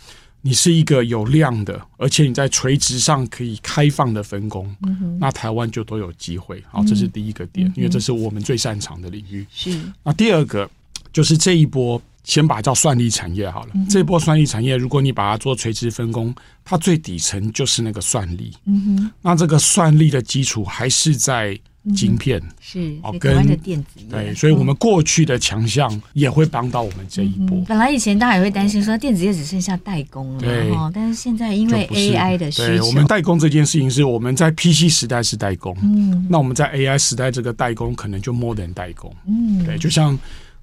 [0.41, 6.63] 你是一个有量的，而且你在垂直上可以开放的分工，嗯、那台湾就都有机会。
[6.69, 9.45] 好，这是第一个点，嗯、因为这是我们最擅长的领域。
[9.51, 9.79] 是。
[10.03, 10.69] 那第二个
[11.13, 13.71] 就是这一波，先把它叫算力产业好了。
[13.75, 16.33] 嗯、这一波算力产业，如果你把它做垂直分工，
[16.65, 18.53] 它最底层就是那个算力。
[18.65, 19.11] 嗯哼。
[19.21, 21.59] 那这个算力的基础还是在。
[21.95, 22.41] 晶片。
[22.59, 27.59] 是哦，跟台湾的电子对，所以我们过去的强项也会帮到我们这一波。
[27.67, 40.17] 本来以前大家也会担心说电子业只剩下代工了，对，但是现在因为 AI 的需求，我们代工这件事情是我们在 PC 时代是代工，嗯，那我们在 AI 时代这个代工可能就 more than 代工，嗯，对，就像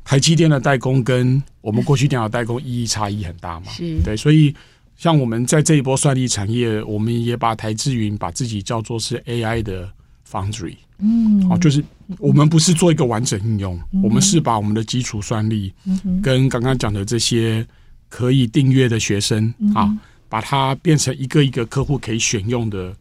[0.05, 3.97] 台积电的代工跟我们过去电脑代工意义差异很大嘛，是。
[4.05, 4.55] 对，所以
[4.97, 9.89] 像我们在这一波算力产业，我们也把台智云把自己叫做是 AI 的
[10.31, 10.77] Foundry。
[11.01, 11.83] 嗯，哦，就是
[12.19, 15.73] 我们不是做一个完整应用，嗯、我们是把我们的基础算力，
[16.21, 17.65] 跟刚刚讲的这些
[18.09, 19.97] 可以订阅的学生、嗯、啊，
[20.29, 22.93] 把它变成一个一个客户可以选用的，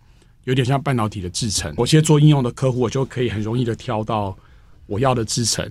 [0.43, 1.74] 有点像半导体的制程。
[1.76, 4.38] 我现在做应用的客户，我就可以很容易的挑到
[4.86, 5.68] 我要的制程。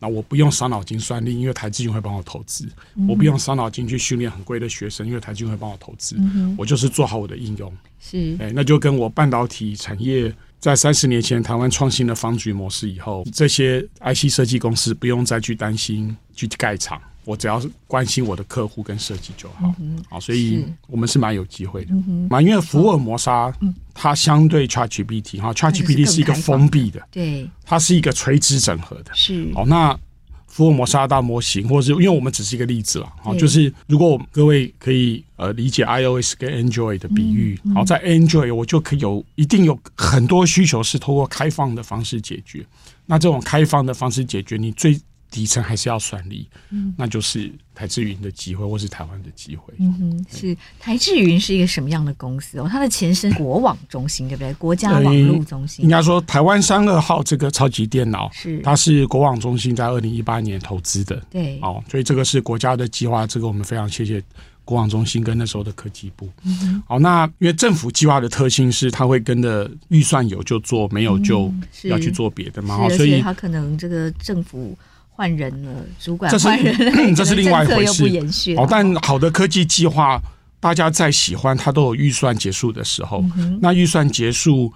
[0.00, 2.64] 那我不用伤脑筋算力，因为台积电会帮我投资；
[2.94, 6.16] 嗯、我不用伤脑筋去训练很贵的学生，因为台积电会帮我投资。
[6.18, 7.70] 嗯、我就是做好我的应用。
[8.00, 10.32] 是，哎，那就跟我半导体产业。
[10.60, 19.72] 在三十年前，台湾创新了 Foundry 模式以后，这些 IC 设计公司不用再去担心去盖厂，我只要是关心我的客户跟设计就好。
[19.80, 21.94] 嗯、好，所以我们是蛮有机会的。
[21.94, 23.52] 嘛、嗯哼，因为福尔摩沙
[23.94, 29.12] 它相对 ChatGPT 哈，ChatGPT 是一个封闭的，对，它是一个垂直整合的。
[29.14, 29.98] 是，好那。
[30.58, 42.66] 福尔摩沙大模型，或者是因为我们只是一个例子了，好对，就是如果各位可以呃理解 iOS 跟 Android 的比喻，好，在 Android 我就可以有一定有很多需求是通过开放的方式解决，
[43.06, 45.00] 那这种开放的方式解决，你最。
[45.30, 49.74] 底层还是要算力，嗯，那就是台智云的机会，或是台湾的机会。
[49.78, 52.66] 嗯哼，是台智云是一个什么样的公司哦？
[52.70, 54.52] 它的前身国网中心，对不对？
[54.54, 55.84] 国家网络中心。
[55.84, 64.22] 应该说，台湾三二号这个超级电脑是它是国网中心在二零一八年投资的，对，哦，所以这个是国家的计划，这个我们非常谢谢
[64.64, 66.28] 国网中心跟那时候的科技部。
[66.44, 71.52] 嗯哼，好，那因为政府计划的特性是，它会跟着预算有就做，没有就
[71.84, 74.76] 要去做别的嘛，所以它可能这个政府。
[75.18, 78.54] 换人了，主管换人，这是另外一回事。
[78.56, 80.22] 哦，但好的科技计划，
[80.60, 83.24] 大家再喜欢，它都有预算结束的时候。
[83.36, 84.72] 嗯、那预算结束，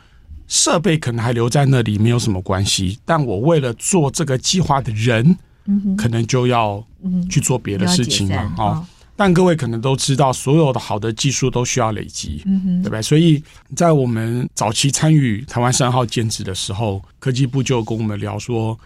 [0.49, 2.99] 设备可能还留在那里，没有什么关系。
[3.05, 6.85] 但我为了做这个计划的人，嗯、可能就要
[7.31, 8.43] 去做别的事情了。
[8.59, 13.01] 哦，哦但各位可能都知道，所有的好的技术都需要累积，嗯、对不对？
[13.01, 13.41] 所以
[13.77, 18.77] 在我们早期参与台湾三号建制的时候，科技部就跟我们聊说。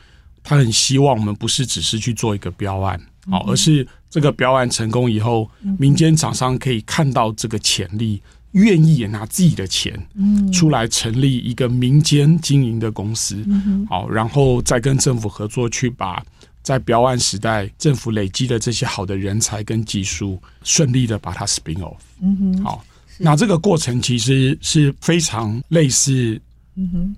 [0.48, 8.22] 他很希望我们不是只是去做一个标案，好，而是这个标案成功以后，民间厂商可以看到这个潜力，
[8.52, 10.52] 愿意也拿自己的钱，嗯。
[10.52, 13.44] 出来成立一个民间经营的公司，
[13.90, 16.24] 好，然后再跟政府合作，去把
[16.62, 22.62] 在标案时代政府累积的这些好的人才跟技术，顺利的把它 spin off，嗯哼。
[22.62, 22.84] 好。
[23.18, 26.38] 那这个过程其实是非常类似，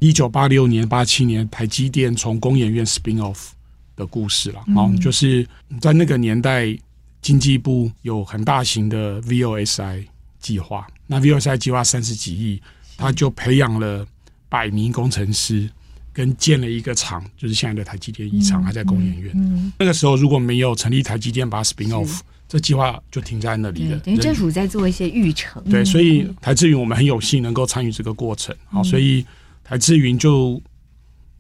[0.01, 3.49] 一九八六年、八七年台积电从工研院 spin off
[3.97, 4.61] 的故事了。
[4.77, 5.47] 哦、嗯，就是
[5.81, 6.77] 在那个年代，
[7.21, 10.05] 经济部有很大型的 VOSI
[10.41, 12.63] 计划，那 VOSI 计划三十几亿，
[12.97, 14.07] 他就培养了
[14.49, 15.69] 百名工程师。
[16.11, 19.33] 跟建了一个厂，就是现在的台积电一厂，还在工研院。
[19.37, 23.99] 嗯嗯、那个时候如果没有成立台积电，把 spin off，这计划就停在那里了。
[24.01, 25.63] 等于政府在做一些预成。
[25.71, 28.53] 对，所以台志云我们很有幸能够参与这个过程。
[28.67, 29.25] 好，所以
[29.69, 30.61] 台智云就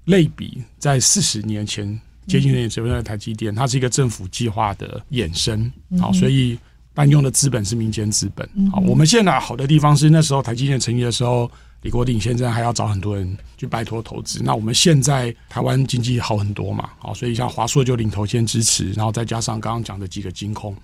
[0.05, 1.89] 类比在四十年前
[2.27, 5.73] 接近年前的台积电，它是一个政府计划的衍生。
[5.99, 6.59] 好，所以
[6.93, 8.49] 搬用的资本是民间资本。
[8.71, 11.51] 好，我们现在好的地方是那时候台积电成立的时候。
[11.83, 14.43] 李国鼎先生还要找很多人去拜托投资。
[14.43, 20.77] 那我们现在台湾经济好很多嘛，好，所以像华硕就领头先支持，然后再加上刚刚讲的几个金控，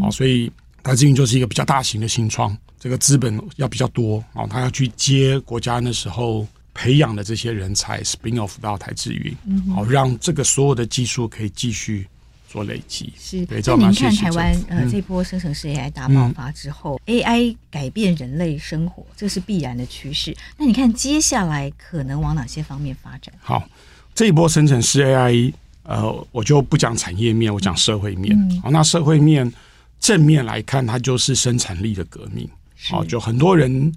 [0.00, 0.50] 好，所以
[0.82, 6.46] 台积云就是一个比较大型的新创，这个资本要比较多，哦，他要去接国家那时候
[6.78, 9.36] 培养的这些人才，spin off 到台智云，
[9.74, 12.06] 好，让这个所有的技术可以继续。
[12.50, 20.34] 做累积是，那您看台湾呃这波生成式 AI 大爆发之后，嗯，AI 改变人类生活，这是必然的趋势。
[20.56, 23.34] 那你看接下来可能往哪些方面发展？
[23.38, 23.68] 好，
[24.14, 25.52] 这一波生成式 AI，
[25.82, 28.34] 呃，我就不讲产业面，我讲社会面。
[28.62, 29.52] 好，嗯，那社会面
[30.00, 32.48] 正面来看，它就是生产力的革命。
[32.88, 33.92] 好，就很多人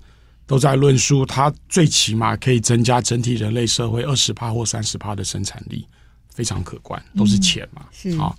[0.51, 5.87] 都在论述，它最起码可以增加整体人类社会二十帕或三十帕的生产力。
[6.33, 8.33] 非常可观，都是钱嘛，嗯、是啊，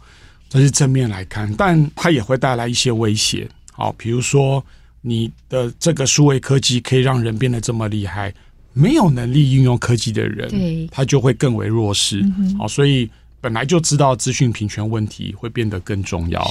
[0.48, 3.46] 这是正面来看，但它也会带来一些威胁。
[3.70, 4.64] 好，比如说
[5.02, 8.34] 你的这个数位科技可以让人变得这么厉害，
[8.72, 12.22] 没有能力运用科技的人，对，他就会更为弱势。
[12.58, 13.08] 好、嗯，所以
[13.42, 16.42] 本来就知道资讯平权问题会变得更重要。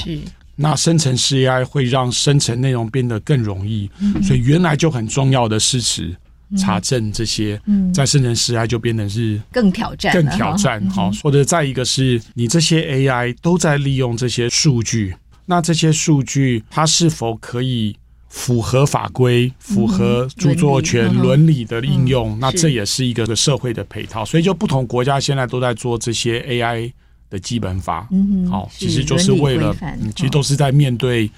[0.62, 6.16] 是，那生成式 AI 会让生成内容变得更容易，嗯、所以原来就很重要的事实。
[6.58, 7.58] 查证这些，
[7.94, 10.86] 在生成式 AI 就变得是更挑战，更挑战。
[10.90, 17.96] 好，或者再一个是你这些 AI 都在利用这些数据，那这些数据它是否可以
[18.28, 22.38] 符合法规、符合著作权伦理的应用？
[22.42, 24.26] 那这也是一个社会的配套。
[24.26, 26.92] 所以，就不同国家现在都在做这些 AI
[27.32, 28.08] 的基本法。
[28.12, 29.76] 嗯，好，其实就是为了，
[30.16, 31.32] 其实都是在面对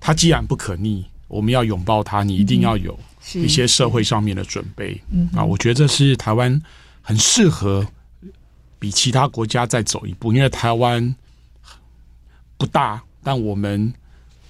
[0.00, 0.14] 它。
[0.14, 2.98] 既然不可逆，我们要拥抱它，你一定要有。
[3.32, 5.00] 一些社会上面的准备
[5.34, 6.60] 啊，我觉得这是台湾
[7.00, 7.86] 很适合
[8.78, 11.16] 比其他国家再走一步，因为台湾
[12.58, 13.90] 不大，但我们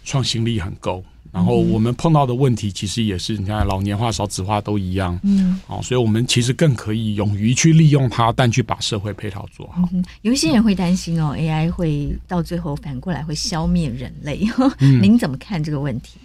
[0.05, 1.05] 创新力很够，
[1.35, 9.89] 然后我们碰到的问题其实也是你看老年化、少子化都一样，嗯，哦，所以我们其实更可以勇于去利用它，但去把社会配套做好。
[10.23, 14.47] 有一些人会担心哦，AI 会到最后反过来会消灭人类，
[14.79, 16.19] 您怎么看这个问题？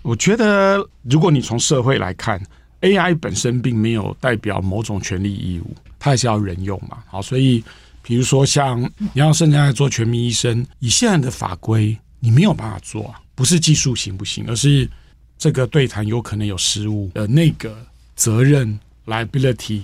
[0.00, 2.40] 我觉得，如果你从社会来看
[2.80, 6.98] ，AI 本身并没有代表某种权利义务，它还是要人用嘛。
[7.06, 7.62] 好，所以
[8.02, 11.94] 比如说像你要现在做全民医生，以现在的法规，
[12.26, 13.20] 你没有办法做啊。
[13.36, 14.88] 不是技术行不行，而是
[15.38, 19.82] 这个对谈有可能有失误的那个责任 liability。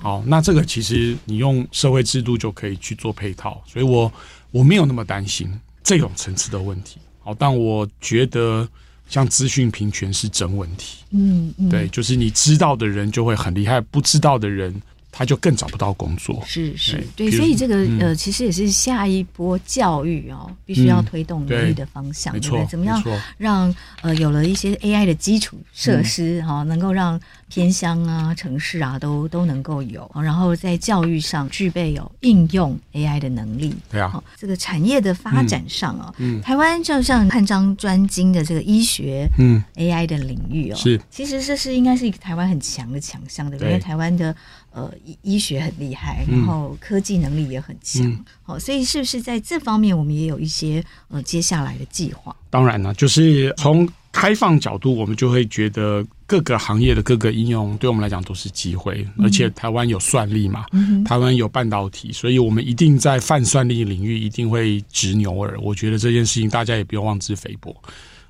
[0.00, 4.12] 好，那这个其实你用社会制度就可以去做配套，所以我
[4.50, 5.48] 我没有那么担心
[5.84, 6.98] 这种层次的问题。
[7.20, 8.68] 好，但我觉得。
[9.06, 14.74] 像资讯平权是真问题，嗯，嗯，对，就是你知道的人就会很厉害，不知道的人
[15.16, 16.42] 他就更找不到工作。
[16.44, 22.66] 是是，对，所以这个呃，其实也是下一波教育哦，必须要推动努力的方向，对不对？
[22.66, 23.02] 怎么样
[23.38, 27.20] 让呃有了一些 AI 的基础设施哈，能够让。
[27.46, 33.72] 偏乡啊，城市啊，都都能够有，然后在教育上具备有应用 AI 的能力。
[33.88, 44.34] 对啊，这个产业的发展上啊，嗯，嗯台湾就像汉章专精的这个医学，嗯，AI 的领域哦，是，其实这是应该是一个台湾很强的强项的，因为台湾的
[44.74, 48.04] 呃医医学很厉害，然后科技能力也很强，
[48.42, 52.34] 好、嗯，所以是不是在这方面我们也有一些呃接下来的计划？
[52.50, 56.04] 当然了，就是从开放角度，我们就会觉得。
[56.26, 59.06] 各个行业的各个应用，对我们来讲都是机会。
[59.22, 60.64] 而且台湾有算力嘛，
[61.04, 65.54] 台湾有半导体，所以我们一定在泛算力领域一定会执牛耳。
[65.60, 67.76] 我觉得这件事情大家也不用妄自菲薄。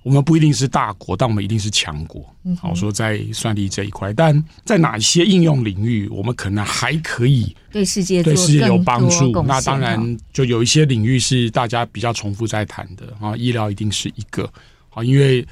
[0.05, 2.25] 我们不一定是大国，但我们一定是强国。
[2.61, 9.33] 好说在算力这一块，但在哪一些应用领域，我们可能还可以对世界对世界有帮助。
[9.43, 14.49] 那当然，就有一些领域是大家比较重复在谈的啊，医疗一定是一个
[14.91, 15.45] 啊，因为。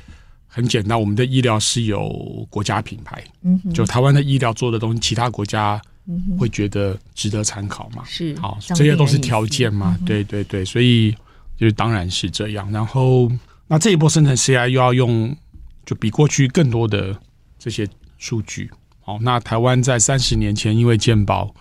[0.55, 5.81] 很简单，我们的医疗是有国家品牌，嗯，就台湾的医疗做的东西，其他国家
[6.39, 8.03] 会觉得值得参考嘛？
[8.05, 9.99] 是，好，这些都是条件嘛？
[10.05, 11.11] 对对对，所以
[11.57, 12.71] 就是当然是这样。
[12.71, 13.33] 然后，
[13.73, 15.35] 那这一波生成 CI 又要用
[15.87, 17.19] 就比过去更多的
[17.59, 18.71] 这些数据。
[19.01, 21.55] 好，那台湾在三十年前因为健保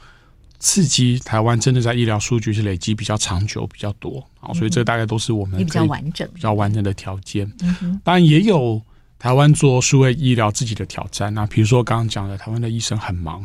[0.59, 4.22] 刺激，台湾真的在医疗数据是累积比较长久、比较多。
[4.41, 7.49] 好，所以这大概都是我们比较完整、比较完整的条件。
[8.03, 8.82] 当然也有
[9.18, 11.34] 台湾做数位医疗自己的挑战。
[11.34, 13.41] 那比如说刚刚讲的，台湾的医生很忙，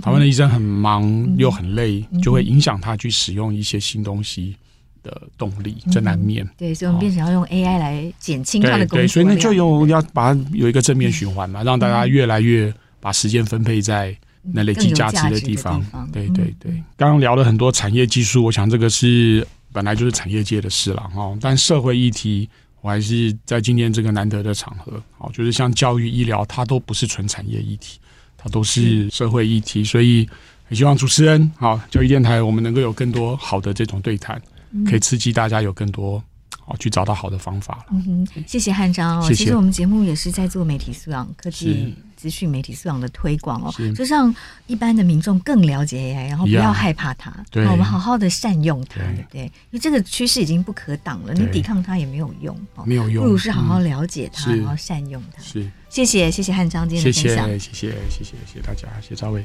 [0.00, 4.54] 台湾的医生很忙又很累，就会影响他去使用一些新东西。
[5.02, 6.44] 的动力，这难免。
[6.44, 9.04] 嗯、对，所以我们变成要用 AI 来减轻它的工作量。
[9.04, 15.80] 对，所以那就用要把它有一个正面循环嘛，嗯、让大家越来越把时间分配在那累积价值的地方。
[15.80, 21.36] 地方对对对，刚刚、嗯、聊了很多产业技术，我想这个是本来就是产业界的事了哈。
[21.40, 22.48] 但社会议题，
[22.80, 27.98] 我还是在今天这个难得的场合，好，就是像教育、医疗，它都不是纯产业议题，
[28.36, 29.84] 它都是社会议题。
[29.84, 30.26] 所以
[30.70, 34.40] 也希望主持人，好，教育电台，我们能够有更多好的这种对谈。
[34.88, 37.84] 可以刺激大家有更多好去找到好的方法了。
[37.92, 39.22] 嗯哼，谢谢汉章哦。
[39.22, 39.44] 谢谢。
[39.44, 44.32] 其实我们节目也是在做媒体素养、科技资讯、媒体素养的推广哦，就让
[44.66, 47.32] 一般的民众更了解 AI，然后不要害怕它。
[47.50, 49.00] 对，我们好好的善用它。
[49.00, 53.24] 对，对，因为这个趋势已经不可挡了，你抵抗它也没有用，没有用。
[53.24, 55.42] 不如是好好了解它，然后善用它。
[55.42, 57.48] 是，谢谢，谢谢汉章今天的分享。
[57.48, 59.44] 谢谢，谢谢，谢谢，谢谢大家，谢谢赵薇。